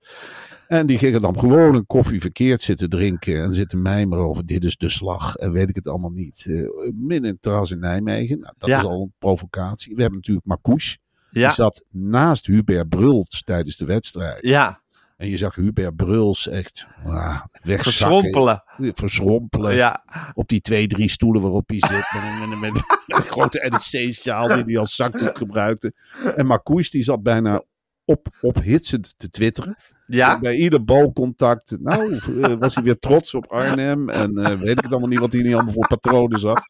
En 0.67 0.85
die 0.85 0.97
gingen 0.97 1.21
dan 1.21 1.39
gewoon 1.39 1.75
een 1.75 1.85
koffie 1.85 2.21
verkeerd 2.21 2.61
zitten 2.61 2.89
drinken. 2.89 3.41
En 3.43 3.53
zitten 3.53 3.81
mijmeren 3.81 4.25
over 4.25 4.45
dit 4.45 4.63
is 4.63 4.77
de 4.77 4.89
slag. 4.89 5.35
En 5.35 5.51
weet 5.51 5.69
ik 5.69 5.75
het 5.75 5.87
allemaal 5.87 6.09
niet. 6.11 6.46
Eh 6.50 6.53
midden 6.93 7.24
in 7.29 7.33
het 7.33 7.41
terras 7.41 7.72
in 7.72 7.79
Nijmegen. 7.79 8.39
Nou, 8.39 8.53
dat 8.57 8.70
Ja. 8.70 8.77
is 8.79 8.83
al 8.85 9.01
een 9.01 9.13
provocatie. 9.20 9.96
We 9.96 10.01
hebben 10.01 10.20
natuurlijk 10.20 10.48
Marcouche. 10.48 10.98
Ja. 11.31 11.46
Die 11.46 11.55
zat 11.55 11.85
naast 11.91 12.46
Hubert 12.46 12.89
Bruls 12.89 13.43
tijdens 13.43 13.77
de 13.77 13.85
wedstrijd. 13.85 14.37
Ja. 14.48 14.81
En 15.18 15.30
je 15.30 15.38
zag 15.38 15.56
Hubert 15.56 15.96
Bruls 15.96 16.48
echt 16.48 16.88
ah, 17.06 17.42
wegzakken. 17.51 17.84
Verschrompelen. 17.84 18.64
Verschrompelen. 18.77 19.75
Ja. 19.75 20.03
Op 20.34 20.48
die 20.48 20.62
twee, 20.62 20.88
drie 20.88 21.10
stoelen 21.10 21.42
waarop 21.42 21.70
hij 21.70 21.80
zit. 21.80 21.92
Met, 22.14 22.24
een- 22.51 22.60
met, 22.60 22.74
met 22.74 22.84
een 23.08 23.24
grote 23.24 23.68
NEC-sjaal 23.70 24.48
die 24.48 24.64
hij 24.64 24.77
als 24.77 24.96
zakdoek 24.96 25.38
gebruikte. 25.38 25.94
En 26.36 26.46
Marcouche 26.46 26.90
die 26.92 27.03
zat 27.03 27.24
bijna 27.24 27.64
op, 28.06 28.27
ophitsend 28.42 29.14
te 29.18 29.30
twitteren. 29.30 29.75
Ja. 30.08 30.40
Bij 30.40 30.56
ieder 30.56 30.84
balcontact. 30.84 31.77
Nou, 31.80 32.16
eh, 32.42 32.53
was 32.60 32.75
hij 32.75 32.84
weer 32.84 33.00
trots 33.00 33.34
op 33.34 33.46
Arnhem. 33.51 34.10
En 34.10 34.38
eh, 34.38 34.60
weet 34.60 34.77
ik 34.77 34.84
het 34.84 34.92
allemaal 34.92 35.10
niet 35.10 35.20
wat 35.20 35.34
hij 35.34 35.42
niet 35.42 35.53
allemaal 35.53 35.74
voor 35.74 35.88
patronen 35.88 36.40
zag. 36.40 36.62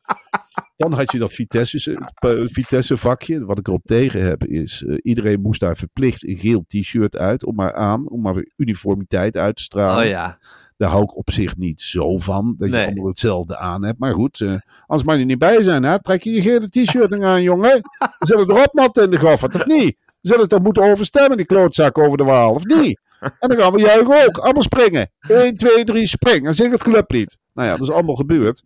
Dan 0.78 0.94
had 0.94 1.12
je 1.12 1.18
dat 1.18 1.34
Vitesse, 1.34 1.98
Vitesse 2.46 2.98
vakje. 2.98 3.46
Wat 3.46 3.58
ik 3.60 3.68
erop 3.68 3.84
tegen 3.86 4.22
heb 4.26 4.46
is, 4.46 4.84
eh, 4.84 4.96
iedereen 5.02 5.42
moest 5.42 5.60
daar 5.60 5.78
verplicht 5.78 6.28
een 6.28 6.36
geel 6.38 6.64
t-shirt 6.68 7.18
uit. 7.18 7.46
Om 7.46 7.56
maar 7.56 7.74
aan, 7.74 8.10
om 8.10 8.22
maar 8.22 8.34
weer 8.34 8.52
uniformiteit 8.56 9.38
uit 9.38 9.56
te 9.56 9.64
stralen. 9.64 10.04
Oh 10.04 10.10
ja. 10.10 10.40
Daar 10.78 10.90
hou 10.90 11.04
ik 11.04 11.18
op 11.18 11.32
zich 11.32 11.58
niet 11.58 11.82
zo 11.82 12.18
van. 12.18 12.56
Dat 12.58 12.70
Nee. 12.70 12.80
je 12.82 12.86
allemaal 12.88 13.08
hetzelfde 13.08 13.58
aan 13.58 13.84
hebt. 13.86 14.00
Maar 14.00 14.14
goed, 14.14 14.42
eh, 14.42 14.56
als 14.86 15.04
maar 15.04 15.26
niet 15.26 15.40
bij 15.40 15.62
zijn, 15.62 15.84
hè, 15.84 16.02
trek 16.02 16.24
je 16.24 16.32
je 16.32 16.42
gele 16.42 16.70
t-shirt 16.70 17.10
nog 17.10 17.22
aan, 17.24 17.42
jongen. 17.44 17.82
We 18.00 18.26
zullen 18.26 18.50
erop 18.50 18.74
matten 18.74 19.04
in 19.04 19.10
de 19.10 19.18
goffert, 19.18 19.56
of 19.56 19.66
niet? 19.66 19.98
We 20.00 20.28
zullen 20.28 20.42
het 20.42 20.50
toch 20.50 20.62
moeten 20.64 20.84
overstemmen, 20.84 21.38
die 21.38 21.46
klootzak 21.46 21.98
over 21.98 22.18
de 22.18 22.24
waal, 22.24 22.54
of 22.54 22.64
niet? 22.66 23.00
En 23.20 23.50
dan 23.50 23.56
gaan 23.58 23.74
we 23.74 23.80
juichen 23.80 24.26
ook. 24.28 24.38
Allemaal 24.38 24.64
springen. 24.64 25.12
1, 25.20 25.56
2, 25.58 25.84
3, 25.84 26.08
spring. 26.08 26.46
En 26.48 26.56
zing 26.56 26.72
het 26.72 26.84
clublied. 26.84 27.38
Nou 27.54 27.68
ja, 27.68 27.78
dat 27.78 27.88
is 27.88 27.94
allemaal 27.94 28.16
gebeurd. 28.16 28.64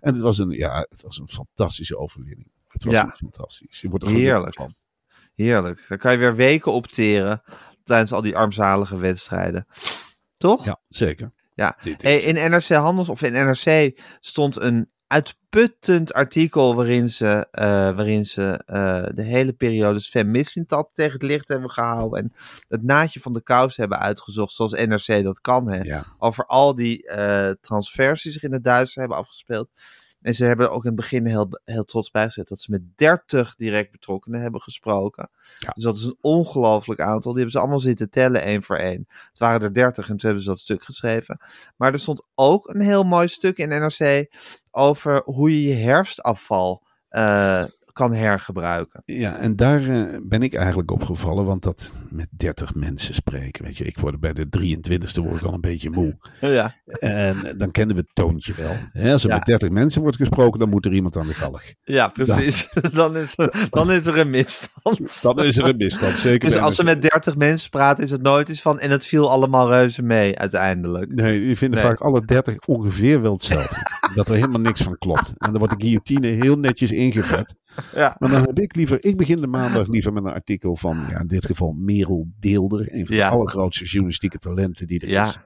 En 0.00 0.12
het 0.12 0.22
was 0.22 0.38
een, 0.38 0.50
ja, 0.50 0.86
het 0.88 1.02
was 1.02 1.18
een 1.18 1.28
fantastische 1.28 1.98
overwinning. 1.98 2.48
Het 2.68 2.84
was 2.84 2.92
Ja. 2.94 3.12
fantastisch. 3.16 3.80
Je 3.80 3.88
wordt 3.88 4.04
er 4.04 4.10
Heerlijk. 4.10 4.54
van. 4.54 4.74
Heerlijk. 5.34 5.84
Dan 5.88 5.98
kan 5.98 6.12
je 6.12 6.18
weer 6.18 6.34
weken 6.34 6.72
opteren 6.72 7.42
tijdens 7.84 8.12
al 8.12 8.22
die 8.22 8.36
armzalige 8.36 8.96
wedstrijden. 8.96 9.66
Toch? 10.36 10.64
Ja, 10.64 10.80
zeker. 10.88 11.32
Ja. 11.54 11.76
Hey, 11.96 12.16
in 12.18 12.50
NRC 12.50 12.68
Handels 12.68 13.08
of 13.08 13.22
in 13.22 13.32
NRC 13.32 13.98
stond 14.20 14.60
een 14.60 14.90
uitputtend 15.14 16.12
artikel 16.12 16.74
waarin 16.74 17.08
ze, 17.08 17.46
eh, 17.50 17.66
waarin 17.66 18.24
ze 18.24 18.62
eh, 18.66 19.04
de 19.14 19.22
hele 19.22 19.52
periode 19.52 20.00
Sven 20.00 20.30
Mislintat 20.30 20.90
tegen 20.92 21.12
het 21.12 21.22
licht 21.22 21.48
hebben 21.48 21.70
gehouden 21.70 22.22
en 22.22 22.32
het 22.68 22.82
naadje 22.82 23.20
van 23.20 23.32
de 23.32 23.42
kous 23.42 23.76
hebben 23.76 23.98
uitgezocht 23.98 24.52
zoals 24.52 24.72
NRC 24.72 25.22
dat 25.22 25.40
kan. 25.40 25.68
Hè? 25.68 25.82
ja. 25.82 26.04
Over 26.18 26.46
al 26.46 26.74
die 26.74 27.06
eh 27.06 27.50
transfers 27.60 28.22
die 28.22 28.32
zich 28.32 28.42
in 28.42 28.52
het 28.52 28.64
Duits 28.64 28.94
hebben 28.94 29.16
afgespeeld. 29.16 29.68
En 30.24 30.34
ze 30.34 30.44
hebben 30.44 30.70
ook 30.70 30.82
in 30.82 30.90
het 30.90 30.96
begin 30.96 31.26
heel, 31.26 31.60
heel 31.64 31.84
trots 31.84 32.10
bij 32.10 32.24
gezet 32.24 32.48
dat 32.48 32.60
ze 32.60 32.70
met 32.70 32.96
30 32.96 33.54
direct 33.54 33.90
betrokkenen 33.90 34.40
hebben 34.40 34.60
gesproken. 34.60 35.28
Ja. 35.58 35.70
Dus 35.74 35.84
dat 35.84 35.96
is 35.96 36.04
een 36.04 36.18
ongelooflijk 36.20 37.00
aantal. 37.00 37.32
Die 37.32 37.40
hebben 37.40 37.50
ze 37.50 37.58
allemaal 37.58 37.80
zitten 37.80 38.10
tellen 38.10 38.42
één 38.42 38.62
voor 38.62 38.76
één. 38.76 39.06
Het 39.08 39.38
waren 39.38 39.62
er 39.62 39.74
30 39.74 40.08
en 40.08 40.16
toen 40.16 40.26
hebben 40.26 40.42
ze 40.42 40.48
dat 40.48 40.58
stuk 40.58 40.84
geschreven. 40.84 41.40
Maar 41.76 41.92
er 41.92 41.98
stond 41.98 42.22
ook 42.34 42.68
een 42.68 42.80
heel 42.80 43.04
mooi 43.04 43.28
stuk 43.28 43.58
in 43.58 43.68
NRC 43.68 44.26
over 44.70 45.22
hoe 45.24 45.50
je 45.50 45.68
je 45.68 45.84
herfstafval 45.84 46.82
eh, 47.08 47.64
kan 47.94 48.12
hergebruiken. 48.14 49.02
Ja, 49.04 49.38
en 49.38 49.56
daar 49.56 49.88
eh, 49.88 50.02
ben 50.22 50.42
ik 50.42 50.54
eigenlijk 50.54 50.90
opgevallen, 50.90 51.44
want 51.44 51.62
dat 51.62 51.90
met 52.10 52.28
30 52.30 52.74
mensen 52.74 53.14
spreken, 53.14 53.64
weet 53.64 53.76
je, 53.76 53.84
ik 53.84 53.98
word 53.98 54.20
bij 54.20 54.32
de 54.32 54.46
23ste 54.58 55.22
word 55.22 55.36
ik 55.40 55.42
al 55.46 55.54
een 55.54 55.60
beetje 55.60 55.90
moe. 55.90 56.18
Ja, 56.40 56.74
En 56.98 57.54
dan 57.56 57.70
kennen 57.70 57.96
we 57.96 58.02
het 58.02 58.14
toontje 58.14 58.54
wel. 58.56 58.72
Hè, 58.92 59.12
als 59.12 59.22
er 59.24 59.28
Ja. 59.28 59.34
met 59.34 59.44
30 59.44 59.70
mensen 59.70 60.02
wordt 60.02 60.16
gesproken, 60.16 60.60
dan 60.60 60.68
moet 60.68 60.84
er 60.86 60.92
iemand 60.92 61.16
aan 61.16 61.26
de 61.26 61.34
galg. 61.34 61.62
ja 61.84 62.08
precies. 62.08 62.68
Dan, 62.92 63.16
is 63.16 63.32
er, 63.36 63.66
dan 63.70 63.90
is 63.90 64.06
er 64.06 64.18
een 64.18 64.30
misstand. 64.30 65.22
Dan 65.22 65.42
is 65.44 65.56
er 65.56 65.64
een 65.68 65.76
misstand, 65.76 66.18
zeker. 66.18 66.48
Dus 66.50 66.58
als 66.58 66.74
ze 66.74 66.84
met 66.84 67.02
30 67.02 67.36
mensen 67.36 67.70
praten, 67.70 68.04
is 68.04 68.10
het 68.10 68.22
nooit 68.22 68.48
iets 68.48 68.60
van. 68.62 68.78
En 68.80 68.90
het 68.90 69.06
viel 69.06 69.30
allemaal 69.30 69.68
reuze 69.68 70.02
mee 70.02 70.38
uiteindelijk. 70.38 71.12
Nee, 71.14 71.40
die 71.40 71.56
vinden 71.56 71.80
Nee. 71.80 71.88
vaak 71.88 72.00
alle 72.00 72.24
30 72.24 72.56
ongeveer 72.66 73.22
wel 73.22 73.32
hetzelfde. 73.32 73.76
dat 74.14 74.28
er 74.28 74.34
helemaal 74.34 74.60
niks 74.60 74.82
van 74.82 74.98
klopt. 74.98 75.28
En 75.28 75.50
dan 75.50 75.58
wordt 75.58 75.78
de 75.78 75.84
guillotine 75.84 76.26
heel 76.26 76.58
netjes 76.58 76.92
ingevet. 76.92 77.54
Ja, 77.94 78.16
Maar 78.18 78.30
dan 78.30 78.42
heb 78.42 78.58
ik 78.58 78.74
liever, 78.76 79.04
ik 79.04 79.16
begin 79.16 79.36
de 79.36 79.46
maandag 79.46 79.86
liever 79.88 80.12
met 80.12 80.24
een 80.24 80.32
artikel 80.32 80.76
van, 80.76 81.04
ja, 81.08 81.20
in 81.20 81.26
dit 81.26 81.44
geval 81.46 81.72
Merel 81.72 82.26
Deelder. 82.38 82.92
Een 82.94 83.06
van 83.06 83.16
de 83.16 83.24
allergrootste 83.24 83.84
journalistieke 83.84 84.38
talenten 84.38 84.86
die 84.86 85.00
er 85.00 85.22
is. 85.22 85.38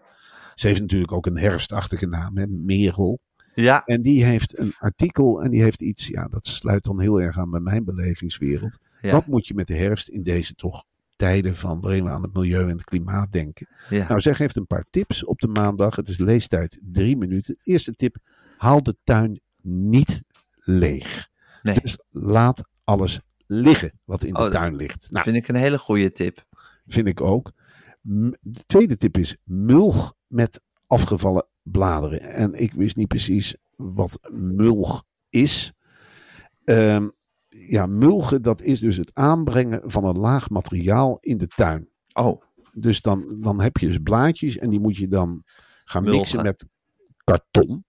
Ze 0.54 0.66
heeft 0.66 0.80
natuurlijk 0.80 1.12
ook 1.12 1.26
een 1.26 1.38
herfstachtige 1.38 2.06
naam, 2.06 2.36
hè, 2.36 2.46
Merel. 2.46 3.18
ja, 3.54 3.82
En 3.84 4.02
die 4.02 4.24
heeft 4.24 4.58
een 4.58 4.72
artikel 4.78 5.42
en 5.42 5.50
die 5.50 5.62
heeft 5.62 5.80
iets, 5.82 6.06
ja, 6.06 6.24
dat 6.24 6.46
sluit 6.46 6.84
dan 6.84 7.00
heel 7.00 7.20
erg 7.20 7.38
aan 7.38 7.50
bij 7.50 7.60
mijn 7.60 7.84
belevingswereld. 7.84 8.78
Ja. 9.00 9.12
Wat 9.12 9.26
moet 9.26 9.46
je 9.46 9.54
met 9.54 9.66
de 9.66 9.74
herfst 9.76 10.08
in 10.08 10.22
deze 10.22 10.54
toch 10.54 10.84
tijden 11.16 11.56
van 11.56 11.80
waarin 11.80 12.04
we 12.04 12.10
aan 12.10 12.22
het 12.22 12.32
milieu 12.34 12.62
en 12.62 12.68
het 12.76 12.84
klimaat 12.84 13.32
denken? 13.32 13.68
ja. 13.90 14.08
Nou, 14.08 14.20
zij 14.20 14.34
geeft 14.34 14.56
een 14.56 14.66
paar 14.66 14.84
tips 14.90 15.24
op 15.24 15.38
de 15.38 15.48
maandag. 15.48 15.96
Het 15.96 16.08
is 16.08 16.18
leestijd 16.18 16.80
drie 16.92 17.16
minuten. 17.16 17.56
Eerste 17.62 17.92
tip, 17.92 18.16
haal 18.58 18.82
de 18.82 18.96
tuin 19.04 19.40
niet 19.62 20.22
leeg. 20.54 21.28
Nee. 21.62 21.80
Dus 21.80 21.98
laat 22.08 22.68
alles 22.84 23.20
liggen 23.46 23.92
wat 24.04 24.24
in 24.24 24.32
de 24.34 24.40
Oh, 24.40 24.50
tuin 24.50 24.76
ligt. 24.76 25.10
Nou, 25.10 25.24
Vind 25.24 25.36
ik 25.36 25.48
een 25.48 25.54
hele 25.54 25.78
goede 25.78 26.12
tip. 26.12 26.44
vind 26.86 27.06
ik 27.08 27.20
ook. 27.20 27.52
De 28.00 28.62
tweede 28.66 28.96
tip 28.96 29.18
is 29.18 29.36
mulg 29.44 30.14
met 30.26 30.60
afgevallen 30.86 31.46
bladeren. 31.62 32.20
En 32.20 32.54
ik 32.54 32.72
wist 32.72 32.96
niet 32.96 33.08
precies 33.08 33.56
wat 33.76 34.18
mulg 34.30 35.04
is. 35.30 35.72
Ehm, 36.64 37.08
ja, 37.48 37.86
mulgen, 37.86 38.42
dat 38.42 38.62
is 38.62 38.80
dus 38.80 38.96
het 38.96 39.14
aanbrengen 39.14 39.80
van 39.90 40.04
een 40.04 40.18
laag 40.18 40.50
materiaal 40.50 41.18
in 41.20 41.38
de 41.38 41.46
tuin. 41.46 41.88
Oh, 42.12 42.42
Dus 42.72 43.00
dan, 43.00 43.36
dan 43.40 43.60
heb 43.60 43.76
je 43.76 43.86
dus 43.86 43.98
blaadjes 44.02 44.56
en 44.58 44.70
die 44.70 44.80
moet 44.80 44.96
je 44.96 45.08
dan 45.08 45.42
gaan 45.84 46.02
Mulgen. 46.02 46.20
mixen 46.20 46.42
met 46.42 46.66
karton. 47.24 47.84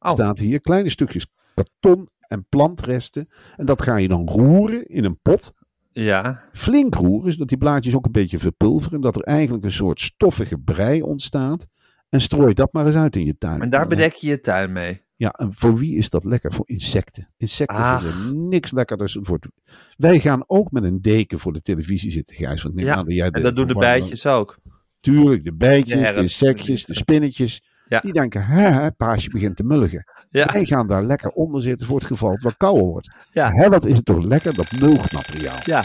Oh. 0.00 0.12
Staat 0.12 0.38
hier 0.38 0.60
kleine 0.60 0.88
stukjes 0.88 1.26
karton 1.54 2.08
en 2.18 2.46
plantresten. 2.48 3.28
En 3.56 3.66
dat 3.66 3.82
ga 3.82 3.96
je 3.96 4.08
dan 4.08 4.28
roeren 4.28 4.86
in 4.86 5.04
een 5.04 5.18
pot. 5.22 5.52
ja. 5.90 6.42
Flink 6.52 6.94
roeren, 6.94 7.32
zodat 7.32 7.48
die 7.48 7.58
blaadjes 7.58 7.94
ook 7.94 8.06
een 8.06 8.12
beetje 8.12 8.38
verpulveren. 8.38 9.00
Dat 9.00 9.16
er 9.16 9.22
eigenlijk 9.22 9.64
een 9.64 9.72
soort 9.72 10.00
stoffige 10.00 10.58
brei 10.58 11.02
ontstaat. 11.02 11.66
En 12.08 12.20
strooi 12.20 12.54
dat 12.54 12.72
maar 12.72 12.86
eens 12.86 12.94
uit 12.96 13.16
in 13.16 13.24
je 13.24 13.38
tuin. 13.38 13.60
En 13.60 13.70
daar 13.70 13.86
bedek 13.86 14.12
je 14.14 14.26
je 14.28 14.40
tuin 14.40 14.72
mee. 14.72 15.02
ja, 15.16 15.30
en 15.30 15.54
voor 15.54 15.76
wie 15.76 15.96
is 15.96 16.10
dat 16.10 16.24
lekker? 16.24 16.52
Voor 16.52 16.68
insecten. 16.68 17.28
Insecten 17.36 17.76
Ach. 17.76 18.04
vinden 18.04 18.48
niks 18.48 18.70
lekkerder. 18.72 19.16
Voor 19.20 19.36
het- 19.40 19.50
Wij 19.96 20.18
gaan 20.18 20.44
ook 20.46 20.70
met 20.70 20.84
een 20.84 21.02
deken 21.02 21.38
voor 21.38 21.52
de 21.52 21.60
televisie 21.60 22.10
zitten, 22.10 22.36
Gijs. 22.36 22.62
Want 22.62 22.80
Ja, 22.80 22.94
aan 22.94 23.04
dat 23.04 23.14
jij 23.14 23.30
En 23.30 23.42
dat 23.42 23.56
doen 23.56 23.66
de 23.66 23.74
bijtjes 23.74 24.26
ook. 24.26 24.58
Tuurlijk, 25.00 25.42
de 25.44 25.54
bijtjes, 25.54 26.12
De 26.12 26.20
insectjes, 26.20 26.84
de 26.84 26.94
spinnetjes. 26.94 27.62
Ja. 27.88 28.00
Die 28.00 28.12
denken, 28.12 28.44
hè, 28.44 28.62
hè, 28.62 28.92
paasje 28.92 29.30
begint 29.30 29.56
te 29.56 29.64
mulligen. 29.64 30.04
Ja. 30.30 30.52
Wij 30.52 30.64
gaan 30.64 30.86
daar 30.86 31.04
lekker 31.04 31.30
onder 31.30 31.62
zitten 31.62 31.86
voor 31.86 31.98
het 31.98 32.06
geval 32.06 32.30
het 32.30 32.42
wat 32.42 32.56
kouder 32.56 32.84
wordt. 32.84 33.10
Ja. 33.30 33.52
Hè, 33.52 33.68
wat 33.68 33.84
is 33.84 33.96
het 33.96 34.04
toch 34.04 34.24
lekker, 34.24 34.54
dat 34.54 34.80
mulgmateriaal. 34.80 35.58
Ja. 35.64 35.84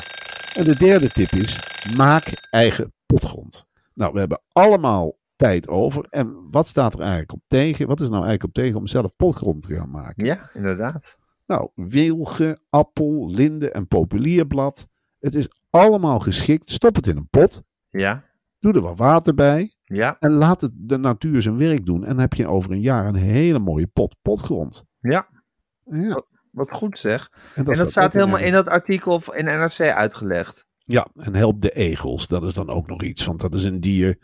En 0.56 0.64
de 0.64 0.76
derde 0.76 1.10
tip 1.10 1.32
is, 1.32 1.60
maak 1.98 2.48
eigen 2.50 2.94
potgrond. 3.06 3.66
Nou, 3.94 4.14
we 4.14 4.20
hebben 4.20 4.42
allemaal 4.52 5.18
tijd 5.36 5.68
over. 5.68 6.06
En 6.10 6.48
wat 6.52 6.68
staat 6.68 6.94
er 6.94 7.00
eigenlijk 7.00 7.34
op 7.34 7.42
tegen? 7.48 7.88
Wat 7.88 8.00
is 8.00 8.10
nou 8.10 8.24
eigenlijk 8.26 8.44
op 8.44 8.54
tegen 8.54 8.80
om 8.80 8.88
zelf 8.88 9.16
potgrond 9.16 9.62
te 9.62 9.76
gaan 9.76 9.90
maken? 9.90 10.26
Ja, 10.26 10.50
inderdaad. 10.54 11.18
Nou, 11.46 11.70
wilgen, 11.76 12.62
appel, 12.70 13.30
linde 13.30 13.72
en 13.72 13.88
populierblad. 13.88 14.88
Het 15.20 15.36
is 15.36 15.50
allemaal 15.70 16.20
geschikt. 16.20 16.72
Stop 16.72 16.96
het 16.96 17.08
in 17.08 17.18
een 17.18 17.30
pot. 17.30 17.64
Ja. 17.90 18.24
Doe 18.60 18.74
er 18.74 18.82
wat 18.82 18.98
water 18.98 19.34
bij. 19.34 19.74
Ja. 19.84 20.16
En 20.20 20.32
laat 20.32 20.62
het 20.62 20.72
de 20.76 20.98
natuur 20.98 21.42
zijn 21.42 21.58
werk 21.58 21.86
doen. 21.86 22.02
En 22.04 22.10
dan 22.10 22.20
heb 22.20 22.34
je 22.34 22.48
over 22.48 22.72
een 22.72 22.82
jaar 22.82 23.08
een 23.08 23.16
hele 23.16 23.60
mooie 23.60 23.88
pot 23.88 24.16
potgrond. 24.22 24.84
Ja. 25.00 25.28
Ja, 25.86 26.24
Wat 26.52 26.72
goed 26.72 26.98
zeg. 26.98 27.30
en 27.56 27.66
en 27.66 27.78
dat 27.78 27.90
staat 27.92 28.14
in 28.14 28.20
helemaal 28.20 28.40
in 28.42 28.52
dat 28.52 28.68
artikel 28.68 29.22
in 29.34 29.46
NRC 29.46 29.80
uitgelegd. 29.80 30.66
Ja, 30.78 31.08
en 31.16 31.36
help 31.36 31.62
de 31.62 31.70
egels. 31.72 32.28
Dat 32.28 32.44
is 32.44 32.54
dan 32.54 32.70
ook 32.70 32.88
nog 32.88 33.04
iets. 33.04 33.26
Want 33.26 33.42
dat 33.42 33.54
is 33.54 33.64
een 33.64 33.80
dier. 33.80 34.18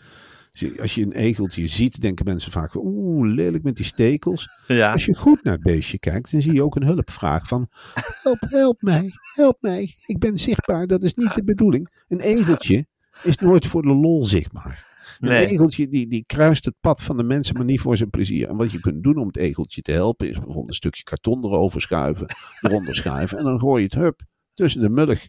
Als 0.79 0.95
je 0.95 1.01
een 1.01 1.11
egeltje 1.11 1.67
ziet, 1.67 2.01
denken 2.01 2.25
mensen 2.25 2.51
vaak: 2.51 2.75
oeh, 2.75 3.33
lelijk 3.33 3.63
met 3.63 3.75
die 3.75 3.85
stekels. 3.85 4.47
Ja. 4.67 4.91
Als 4.91 5.05
je 5.05 5.15
goed 5.15 5.43
naar 5.43 5.53
het 5.53 5.63
beestje 5.63 5.99
kijkt, 5.99 6.31
dan 6.31 6.41
zie 6.41 6.53
je 6.53 6.63
ook 6.63 6.75
een 6.75 6.83
hulpvraag 6.85 7.47
van: 7.47 7.67
help, 8.21 8.39
help 8.39 8.81
mij, 8.81 9.11
help 9.33 9.57
mij. 9.61 9.95
Ik 10.05 10.19
ben 10.19 10.37
zichtbaar, 10.37 10.87
dat 10.87 11.03
is 11.03 11.13
niet 11.13 11.35
de 11.35 11.43
bedoeling. 11.43 12.03
Een 12.07 12.19
egeltje 12.19 12.85
is 13.23 13.37
nooit 13.37 13.65
voor 13.67 13.81
de 13.81 13.93
lol 13.95 14.23
zichtbaar. 14.23 14.87
Een 15.19 15.29
Nee. 15.29 15.47
egeltje 15.47 15.87
die, 15.87 16.07
die 16.07 16.23
kruist 16.25 16.65
het 16.65 16.75
pad 16.81 17.01
van 17.01 17.17
de 17.17 17.23
mensen, 17.23 17.55
maar 17.55 17.65
niet 17.65 17.81
voor 17.81 17.97
zijn 17.97 18.09
plezier. 18.09 18.49
En 18.49 18.55
wat 18.55 18.71
je 18.71 18.79
kunt 18.79 19.03
doen 19.03 19.17
om 19.17 19.27
het 19.27 19.37
egeltje 19.37 19.81
te 19.81 19.91
helpen, 19.91 20.27
is 20.27 20.35
bijvoorbeeld 20.35 20.67
een 20.67 20.73
stukje 20.73 21.03
karton 21.03 21.43
erover 21.45 21.81
schuiven, 21.81 22.27
eronder 22.61 22.95
schuiven. 22.95 23.37
En 23.37 23.43
dan 23.43 23.59
gooi 23.59 23.81
je 23.83 23.89
het 23.93 24.03
hup 24.03 24.21
tussen 24.53 24.81
de 24.81 24.89
mullig. 24.89 25.27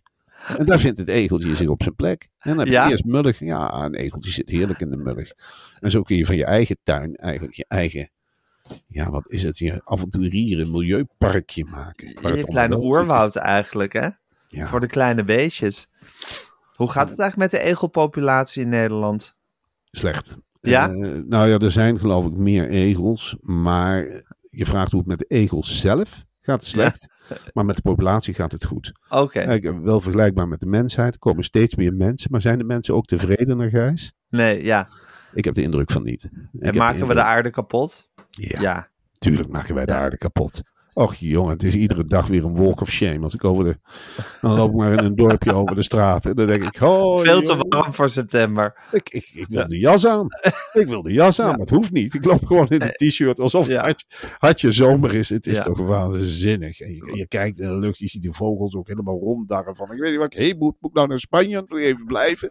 En 0.58 0.64
daar 0.64 0.78
vindt 0.78 0.98
het 0.98 1.08
egeltje 1.08 1.54
zich 1.54 1.68
op 1.68 1.82
zijn 1.82 1.94
plek. 1.94 2.28
En 2.38 2.50
dan 2.50 2.58
heb 2.58 2.66
je 2.66 2.72
Ja? 2.72 2.90
eerst 2.90 3.04
mullig. 3.04 3.38
Ja, 3.38 3.84
een 3.84 3.94
egeltje 3.94 4.30
zit 4.30 4.48
heerlijk 4.48 4.80
in 4.80 4.90
de 4.90 4.96
mullig. 4.96 5.32
En 5.80 5.90
zo 5.90 6.02
kun 6.02 6.16
je 6.16 6.26
van 6.26 6.36
je 6.36 6.44
eigen 6.44 6.76
tuin 6.82 7.14
eigenlijk 7.16 7.54
je 7.54 7.64
eigen, 7.68 8.10
ja, 8.88 9.10
wat 9.10 9.30
is 9.30 9.42
het, 9.42 9.58
je 9.58 9.80
avonturieren 9.84 10.70
milieuparkje 10.70 11.64
maken. 11.64 12.16
Het 12.22 12.44
kleine 12.44 12.78
oerwoud 12.78 13.36
eigenlijk, 13.36 13.92
hè? 13.92 14.08
Ja. 14.46 14.66
Voor 14.66 14.80
de 14.80 14.86
kleine 14.86 15.24
beestjes. 15.24 15.86
Hoe 16.74 16.90
gaat 16.90 17.10
het 17.10 17.18
eigenlijk 17.18 17.52
met 17.52 17.60
de 17.62 17.68
egelpopulatie 17.68 18.62
in 18.62 18.68
Nederland? 18.68 19.34
Slecht. 19.90 20.36
Ja? 20.60 20.88
Eh, 20.90 20.94
nou 21.26 21.48
ja, 21.48 21.58
er 21.58 21.70
zijn 21.70 21.98
geloof 21.98 22.26
ik 22.26 22.32
meer 22.32 22.68
egels. 22.68 23.36
Maar 23.40 24.22
je 24.50 24.66
vraagt 24.66 24.90
hoe 24.90 25.00
het 25.00 25.08
met 25.08 25.18
de 25.18 25.24
egels 25.28 25.80
zelf 25.80 26.24
gaat 26.40 26.60
het 26.60 26.68
slecht. 26.68 27.06
Maar 27.52 27.64
met 27.64 27.76
de 27.76 27.82
populatie 27.82 28.34
gaat 28.34 28.52
het 28.52 28.64
goed. 28.64 28.92
Oké. 29.08 29.44
Kijk, 29.44 29.72
wel 29.82 30.00
vergelijkbaar 30.00 30.48
met 30.48 30.60
de 30.60 30.66
mensheid. 30.66 31.12
Er 31.14 31.18
komen 31.20 31.44
steeds 31.44 31.74
meer 31.74 31.94
mensen. 31.94 32.30
Maar 32.30 32.40
zijn 32.40 32.58
de 32.58 32.64
mensen 32.64 32.94
ook 32.94 33.04
tevredener, 33.06 33.70
Gijs? 33.70 34.12
Nee, 34.28 34.64
ja. 34.64 34.88
Ik 35.34 35.44
heb 35.44 35.54
de 35.54 35.62
indruk 35.62 35.90
van 35.90 36.02
niet. 36.02 36.28
En 36.58 36.76
maken 36.76 37.06
we 37.06 37.14
de 37.14 37.22
aarde 37.22 37.50
kapot? 37.50 38.08
Ja, 38.30 38.60
Ja. 38.60 38.88
tuurlijk 39.18 39.48
maken 39.48 39.74
wij 39.74 39.86
de 39.86 39.92
aarde 39.92 40.16
kapot. 40.16 40.60
Och 41.00 41.14
jongen, 41.14 41.52
het 41.52 41.62
is 41.62 41.74
iedere 41.74 42.04
dag 42.04 42.26
weer 42.26 42.44
een 42.44 42.56
walk 42.56 42.80
of 42.80 42.90
shame. 42.90 43.18
Als 43.22 43.34
ik 43.34 43.44
over 43.44 43.64
de... 43.64 43.76
Dan 44.40 44.54
loop 44.56 44.70
ik 44.70 44.76
maar 44.76 44.92
in 44.92 44.98
een 44.98 45.14
dorpje 45.14 45.54
over 45.54 45.76
de 45.76 45.82
straat. 45.82 46.24
En 46.24 46.34
dan 46.34 46.46
denk 46.46 46.64
ik... 46.64 46.80
Oh, 46.82 47.20
Veel 47.20 47.42
te 47.42 47.56
warm 47.68 47.92
voor 47.94 48.10
september. 48.10 48.74
Ik, 48.92 49.08
ik, 49.10 49.30
ik 49.34 49.46
wil 49.48 49.68
de 49.68 49.78
jas 49.78 50.06
aan. 50.06 50.26
Ik 50.72 50.86
wil 50.86 51.02
de 51.02 51.12
jas 51.12 51.40
aan, 51.40 51.44
Ja. 51.46 51.50
maar 51.50 51.60
het 51.60 51.70
hoeft 51.70 51.92
niet. 51.92 52.14
Ik 52.14 52.24
loop 52.24 52.44
gewoon 52.46 52.68
in 52.68 52.82
een 52.82 53.08
t-shirt 53.08 53.40
alsof 53.40 53.66
het 53.66 53.76
Ja. 53.76 53.82
hartje, 53.82 54.06
hartje 54.38 54.72
zomer 54.72 55.14
is. 55.14 55.28
Het 55.28 55.46
is 55.46 55.60
toch 55.60 55.78
waanzinnig. 55.78 56.80
En 56.80 56.94
je, 56.94 57.12
je 57.14 57.26
kijkt 57.26 57.58
in 57.58 57.68
de 57.68 57.78
lucht, 57.78 57.98
je 57.98 58.08
ziet 58.08 58.22
die 58.22 58.32
vogels 58.32 58.74
ook 58.74 58.88
helemaal 58.88 59.18
ronddarren 59.18 59.76
van. 59.76 59.92
Ik 59.92 59.98
weet 59.98 60.10
niet 60.10 60.18
waar 60.18 60.30
ik 60.32 60.38
heen 60.38 60.58
moet. 60.58 60.74
Moet 60.80 60.90
ik 60.90 60.96
nou 60.96 61.08
naar 61.08 61.18
Spanje? 61.18 61.64
Wil 61.66 61.78
ik 61.78 61.84
even 61.84 62.06
blijven? 62.06 62.50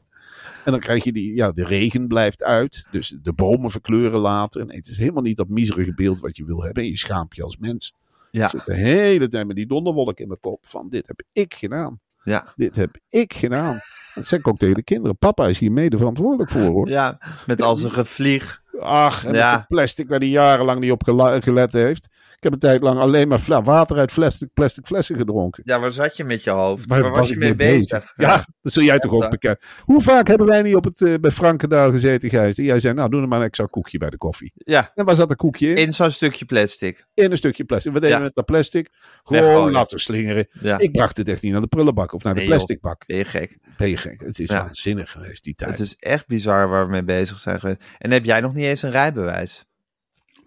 En 0.65 0.71
dan 0.71 0.79
krijg 0.81 1.03
je 1.03 1.11
die, 1.11 1.35
ja, 1.35 1.51
de 1.51 1.65
regen 1.65 2.07
blijft 2.07 2.43
uit. 2.43 2.87
Dus 2.91 3.15
de 3.21 3.33
bomen 3.33 3.71
verkleuren 3.71 4.19
later. 4.19 4.61
En 4.61 4.75
het 4.75 4.87
is 4.87 4.97
helemaal 4.97 5.23
niet 5.23 5.37
dat 5.37 5.47
miserige 5.49 5.93
beeld 5.93 6.19
wat 6.19 6.37
je 6.37 6.45
wil 6.45 6.63
hebben. 6.63 6.83
En 6.83 6.89
je 6.89 6.97
schaamt 6.97 7.35
je 7.35 7.43
als 7.43 7.57
mens. 7.57 7.93
Ja. 8.31 8.43
Ik 8.43 8.49
zit 8.49 8.65
de 8.65 8.75
hele 8.75 9.27
tijd 9.27 9.47
met 9.47 9.55
die 9.55 9.67
donderwolk 9.67 10.19
in 10.19 10.27
mijn 10.27 10.39
kop. 10.39 10.59
Van 10.67 10.89
dit 10.89 11.07
heb 11.07 11.21
ik 11.31 11.53
gedaan. 11.53 11.99
Ja. 12.23 12.53
Dit 12.55 12.75
heb 12.75 12.97
ik 13.09 13.33
gedaan. 13.33 13.79
Dat 14.15 14.27
zeg 14.27 14.39
ik 14.39 14.47
ook 14.47 14.57
tegen 14.57 14.75
de 14.75 14.83
kinderen. 14.83 15.17
Papa 15.17 15.47
is 15.47 15.59
hier 15.59 15.71
mede 15.71 15.97
verantwoordelijk 15.97 16.51
voor 16.51 16.61
hoor. 16.61 16.89
Ja, 16.89 17.17
met 17.45 17.61
al 17.61 17.75
zijn 17.75 17.91
gevlieg. 17.91 18.61
Ach, 18.79 19.25
en 19.25 19.33
Ja. 19.33 19.55
met 19.55 19.67
plastic 19.67 20.09
waar 20.09 20.19
hij 20.19 20.27
jarenlang 20.27 20.79
niet 20.79 20.91
op 20.91 21.03
gelet 21.39 21.73
heeft. 21.73 22.07
Ik 22.39 22.45
heb 22.45 22.53
een 22.53 22.59
tijd 22.59 22.81
lang 22.81 22.99
alleen 22.99 23.27
maar 23.27 23.63
water 23.63 23.97
uit 23.97 24.13
plastic, 24.13 24.49
plastic 24.53 24.85
flessen 24.85 25.15
gedronken. 25.17 25.63
Ja, 25.65 25.79
waar 25.79 25.91
zat 25.91 26.17
je 26.17 26.23
met 26.23 26.43
je 26.43 26.49
hoofd? 26.49 26.85
Waar 26.87 27.01
Waar, 27.01 27.11
was 27.11 27.29
je 27.29 27.37
mee 27.37 27.55
bezig? 27.55 28.11
Ja, 28.15 28.45
dat 28.61 28.73
zul 28.73 28.83
jij 28.83 28.99
toch 28.99 29.11
ook 29.11 29.29
bekend. 29.29 29.57
Hoe 29.83 30.01
vaak 30.01 30.27
hebben 30.27 30.47
wij 30.47 30.61
niet 30.61 30.75
op 30.75 30.83
het, 30.83 31.01
eh, 31.01 31.13
bij 31.21 31.31
Frankendaal 31.31 31.91
gezeten, 31.91 32.29
Gijs? 32.29 32.57
En 32.57 32.63
jij 32.63 32.79
zei, 32.79 32.93
nou, 32.93 33.09
doe 33.09 33.21
er 33.21 33.27
maar 33.27 33.39
een 33.39 33.45
extra 33.45 33.65
koekje 33.65 33.97
bij 33.97 34.09
de 34.09 34.17
koffie. 34.17 34.51
Ja, 34.55 34.91
En 34.95 35.05
waar 35.05 35.15
zat 35.15 35.27
dat 35.27 35.37
koekje 35.37 35.69
in? 35.69 35.75
in 35.75 35.93
zo'n 35.93 36.11
stukje 36.11 36.45
plastic. 36.45 37.07
In 37.13 37.31
een 37.31 37.37
stukje 37.37 37.63
plastic. 37.63 37.91
Wat 37.91 38.01
deden 38.01 38.17
Ja. 38.17 38.21
we 38.23 38.27
met 38.27 38.35
dat 38.35 38.45
plastic? 38.45 38.89
Gewoon 39.23 39.71
laten 39.71 39.99
slingeren. 39.99 40.47
Ja, 40.61 40.77
Ik 40.77 40.91
bracht 40.91 41.17
het 41.17 41.29
echt 41.29 41.41
niet 41.41 41.51
naar 41.51 41.61
de 41.61 41.67
prullenbak 41.67 42.13
of 42.13 42.23
naar 42.23 42.33
de 42.33 42.39
Nee, 42.39 42.47
joh. 42.49 42.57
plastic 42.57 42.81
bak. 42.81 43.03
ben 43.07 43.17
je 43.17 43.25
gek. 43.25 43.57
Ben 43.77 43.89
je 43.89 43.97
gek? 43.97 44.21
Het 44.21 44.39
is 44.39 44.49
waanzinnig 44.51 45.11
geweest, 45.11 45.43
die 45.43 45.55
tijd. 45.55 45.71
Het 45.71 45.79
is 45.79 45.95
echt 45.95 46.27
bizar 46.27 46.69
waar 46.69 46.85
we 46.85 46.91
mee 46.91 47.03
bezig 47.03 47.39
zijn 47.39 47.59
geweest. 47.59 47.83
En 47.97 48.11
heb 48.11 48.25
jij 48.25 48.41
nog 48.41 48.53
niet 48.53 48.65
eens 48.65 48.81
een 48.81 48.91
rijbewijs? 48.91 49.65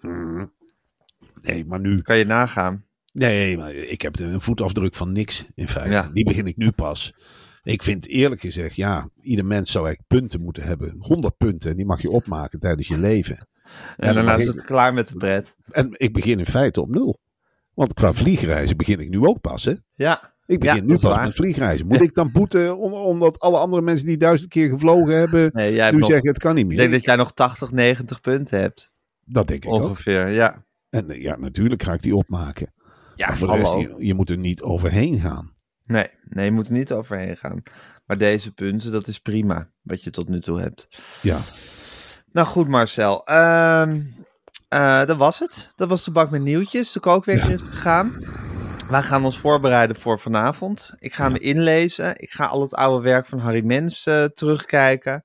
Mm. 0.00 0.52
Nee, 1.42 1.64
maar 1.64 1.80
nu. 1.80 2.00
Kan 2.02 2.18
je 2.18 2.24
nagaan? 2.24 2.84
Nee, 3.12 3.56
maar 3.58 3.74
ik 3.74 4.02
heb 4.02 4.18
een 4.18 4.40
voetafdruk 4.40 4.94
van 4.94 5.12
niks 5.12 5.46
in 5.54 5.68
feite. 5.68 5.92
Ja. 5.92 6.10
Die 6.12 6.24
begin 6.24 6.46
ik 6.46 6.56
nu 6.56 6.70
pas. 6.70 7.14
Ik 7.62 7.82
vind 7.82 8.06
eerlijk 8.08 8.40
gezegd, 8.40 8.76
ja, 8.76 9.08
ieder 9.20 9.44
mens 9.44 9.70
zou 9.70 9.86
eigenlijk 9.86 10.14
punten 10.20 10.40
moeten 10.40 10.62
hebben. 10.62 10.94
100 10.98 11.36
punten, 11.36 11.70
en 11.70 11.76
die 11.76 11.86
mag 11.86 12.02
je 12.02 12.10
opmaken 12.10 12.58
tijdens 12.58 12.88
je 12.88 12.98
leven. 12.98 13.46
En, 13.96 14.14
daarna 14.14 14.34
is 14.36 14.46
ik- 14.46 14.52
het 14.52 14.64
klaar 14.64 14.94
met 14.94 15.08
de 15.08 15.14
pret. 15.16 15.56
En 15.70 15.88
ik 15.96 16.12
begin 16.12 16.38
in 16.38 16.46
feite 16.46 16.80
op 16.80 16.88
nul. 16.94 17.20
Want 17.74 17.94
qua 17.94 18.12
vliegreizen 18.12 18.76
begin 18.76 19.00
ik 19.00 19.08
nu 19.08 19.18
ook 19.26 19.40
pas, 19.40 19.64
hè? 19.64 19.74
Ja, 19.94 20.30
Ik 20.46 20.60
begin 20.60 20.76
Ja, 20.76 20.82
nu 20.82 20.92
pas 20.92 21.02
waar. 21.02 21.24
met 21.24 21.34
vliegreizen. 21.34 21.86
Moet 21.86 21.98
Ja. 21.98 22.02
ik 22.04 22.14
dan 22.14 22.32
boeten 22.32 22.78
om- 22.78 22.92
omdat 22.92 23.38
alle 23.38 23.58
andere 23.58 23.82
mensen 23.82 24.06
die 24.06 24.16
duizend 24.16 24.48
keer 24.48 24.68
gevlogen 24.68 25.14
hebben, 25.16 25.50
nee, 25.52 25.74
jij 25.74 25.90
nu 25.90 25.98
nog, 25.98 26.08
zeggen 26.08 26.28
het 26.28 26.38
kan 26.38 26.54
niet 26.54 26.62
ik 26.62 26.68
meer? 26.68 26.78
denk 26.78 26.90
dat 26.90 27.04
jij 27.04 27.16
nog 27.16 27.32
80, 27.32 27.70
90 27.70 28.20
punten 28.20 28.60
hebt. 28.60 28.92
Dat 29.24 29.48
denk 29.48 29.64
ik 29.64 29.70
ook. 29.70 29.82
Ongeveer, 29.82 30.28
ja. 30.28 30.64
En 30.92 31.10
eh, 31.10 31.22
ja, 31.22 31.36
natuurlijk 31.36 31.82
ga 31.82 31.92
ik 31.92 32.02
die 32.02 32.16
opmaken. 32.16 32.72
Ja, 33.14 33.28
maar 33.28 33.38
voor 33.38 33.48
de 33.48 33.56
rest, 33.56 33.74
je, 33.74 33.94
je 33.98 34.14
moet 34.14 34.30
er 34.30 34.38
niet 34.38 34.62
overheen 34.62 35.18
gaan. 35.18 35.54
Nee, 35.84 36.06
nee, 36.28 36.44
je 36.44 36.52
moet 36.52 36.66
er 36.66 36.72
niet 36.72 36.92
overheen 36.92 37.36
gaan. 37.36 37.62
Maar 38.06 38.18
deze 38.18 38.52
punten, 38.52 38.92
dat 38.92 39.08
is 39.08 39.18
prima. 39.18 39.68
Wat 39.82 40.02
je 40.02 40.10
tot 40.10 40.28
nu 40.28 40.40
toe 40.40 40.60
hebt. 40.60 40.88
Ja. 41.22 41.38
Nou 42.32 42.46
goed, 42.46 42.68
Marcel. 42.68 43.26
Ehm, 43.26 44.00
eh, 44.68 45.04
dat 45.04 45.16
was 45.16 45.38
het. 45.38 45.72
Dat 45.76 45.88
was 45.88 46.04
de 46.04 46.10
bak 46.10 46.30
met 46.30 46.42
nieuwtjes. 46.42 46.92
De 46.92 47.00
kookwekker 47.00 47.50
is 47.50 47.62
gegaan. 47.62 48.24
Wij 48.90 49.02
gaan 49.02 49.24
ons 49.24 49.38
voorbereiden 49.38 49.96
voor 49.96 50.18
vanavond. 50.18 50.90
Ik 50.98 51.14
ga 51.14 51.28
me 51.28 51.38
inlezen. 51.38 52.20
Ik 52.20 52.30
ga 52.30 52.46
al 52.46 52.60
het 52.60 52.74
oude 52.74 53.02
werk 53.02 53.26
van 53.26 53.38
Harry 53.38 53.64
Mens 53.64 54.06
eh, 54.06 54.24
terugkijken. 54.24 55.24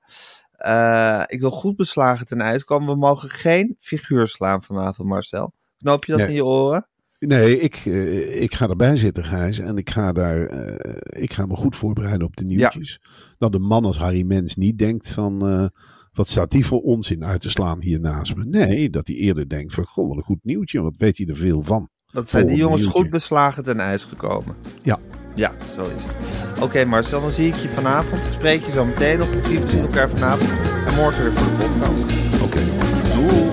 Eh, 0.58 1.22
ik 1.26 1.40
wil 1.40 1.50
goed 1.50 1.76
beslagen 1.76 2.26
ten 2.26 2.42
uitkomen. 2.42 2.88
We 2.88 2.96
mogen 2.96 3.30
geen 3.30 3.76
figuur 3.80 4.26
slaan 4.26 4.62
vanavond, 4.62 5.08
Marcel. 5.08 5.52
Knoop 5.78 6.04
je 6.04 6.12
dat 6.12 6.20
Nee. 6.20 6.30
in 6.30 6.34
je 6.34 6.44
oren? 6.44 6.88
Nee, 7.18 7.60
ik, 7.60 7.82
eh, 7.84 8.42
ik 8.42 8.54
ga 8.54 8.68
erbij 8.68 8.96
zitten, 8.96 9.24
Gijs. 9.24 9.58
En 9.58 9.76
ik 9.76 9.90
ga, 9.90 10.12
daar, 10.12 10.46
eh, 10.46 11.22
ik 11.22 11.32
ga 11.32 11.46
me 11.46 11.54
goed 11.56 11.76
voorbereiden 11.76 12.26
op 12.26 12.36
de 12.36 12.44
nieuwtjes. 12.44 13.00
Dat 13.38 13.54
een 13.54 13.62
man 13.62 13.84
als 13.84 13.98
Harry 13.98 14.22
Mens 14.22 14.56
niet 14.56 14.78
denkt 14.78 15.10
van... 15.10 15.70
wat 16.12 16.28
staat 16.28 16.50
die 16.50 16.66
voor 16.66 16.80
onzin 16.80 17.24
uit 17.24 17.40
te 17.40 17.50
slaan 17.50 17.80
hier 17.82 18.00
naast 18.00 18.36
me? 18.36 18.44
Nee, 18.44 18.90
dat 18.90 19.06
hij 19.06 19.16
eerder 19.16 19.48
denkt 19.48 19.74
van... 19.74 19.84
Goh, 19.84 20.08
wat 20.08 20.16
een 20.16 20.22
goed 20.22 20.44
nieuwtje. 20.44 20.80
Wat 20.80 20.94
weet 20.96 21.16
hij 21.16 21.26
er 21.26 21.36
veel 21.36 21.62
van? 21.62 21.88
Dat 22.12 22.28
zijn 22.28 22.46
die 22.46 22.56
jongens 22.56 22.86
goed 22.86 23.10
beslagen 23.10 23.62
ten 23.62 23.80
ijs 23.80 24.04
gekomen. 24.04 24.56
Ja. 24.82 24.98
Ja, 25.38 25.52
zo 25.74 25.82
is 25.82 26.02
het. 26.06 26.62
Oké 26.62 26.84
Marcel, 26.84 27.20
dan 27.20 27.30
zie 27.30 27.48
ik 27.48 27.54
je 27.54 27.68
vanavond. 27.68 28.26
Ik 28.26 28.32
spreek 28.32 28.64
je 28.64 28.72
zo 28.72 28.84
meteen 28.84 29.18
nog. 29.18 29.30
We 29.30 29.40
zien, 29.40 29.60
we 29.60 29.68
zien 29.68 29.80
elkaar 29.80 30.08
vanavond. 30.08 30.50
En 30.86 30.94
morgen 30.94 31.22
weer 31.22 31.32
voor 31.32 31.50
de 31.50 31.56
podcast. 31.56 32.02
Oké. 32.42 32.60
Doei. 33.14 33.50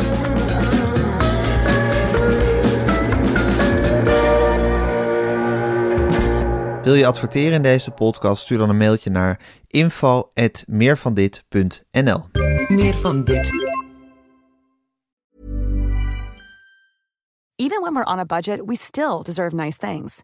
Wil 6.83 6.93
je 6.93 7.05
adverteren 7.05 7.53
in 7.53 7.61
deze 7.61 7.91
podcast? 7.91 8.41
Stuur 8.41 8.57
dan 8.57 8.69
een 8.69 8.77
mailtje 8.77 9.09
naar 9.09 9.39
info.meervandit.nl 9.67 12.23
Meer 12.67 12.93
van 12.93 13.23
dit. 13.23 13.51
Even 17.55 17.81
when 17.81 17.93
we're 17.93 18.11
on 18.11 18.19
a 18.19 18.25
budget, 18.25 18.61
we 18.65 18.75
still 18.75 19.21
deserve 19.23 19.55
nice 19.55 19.77
things. 19.77 20.23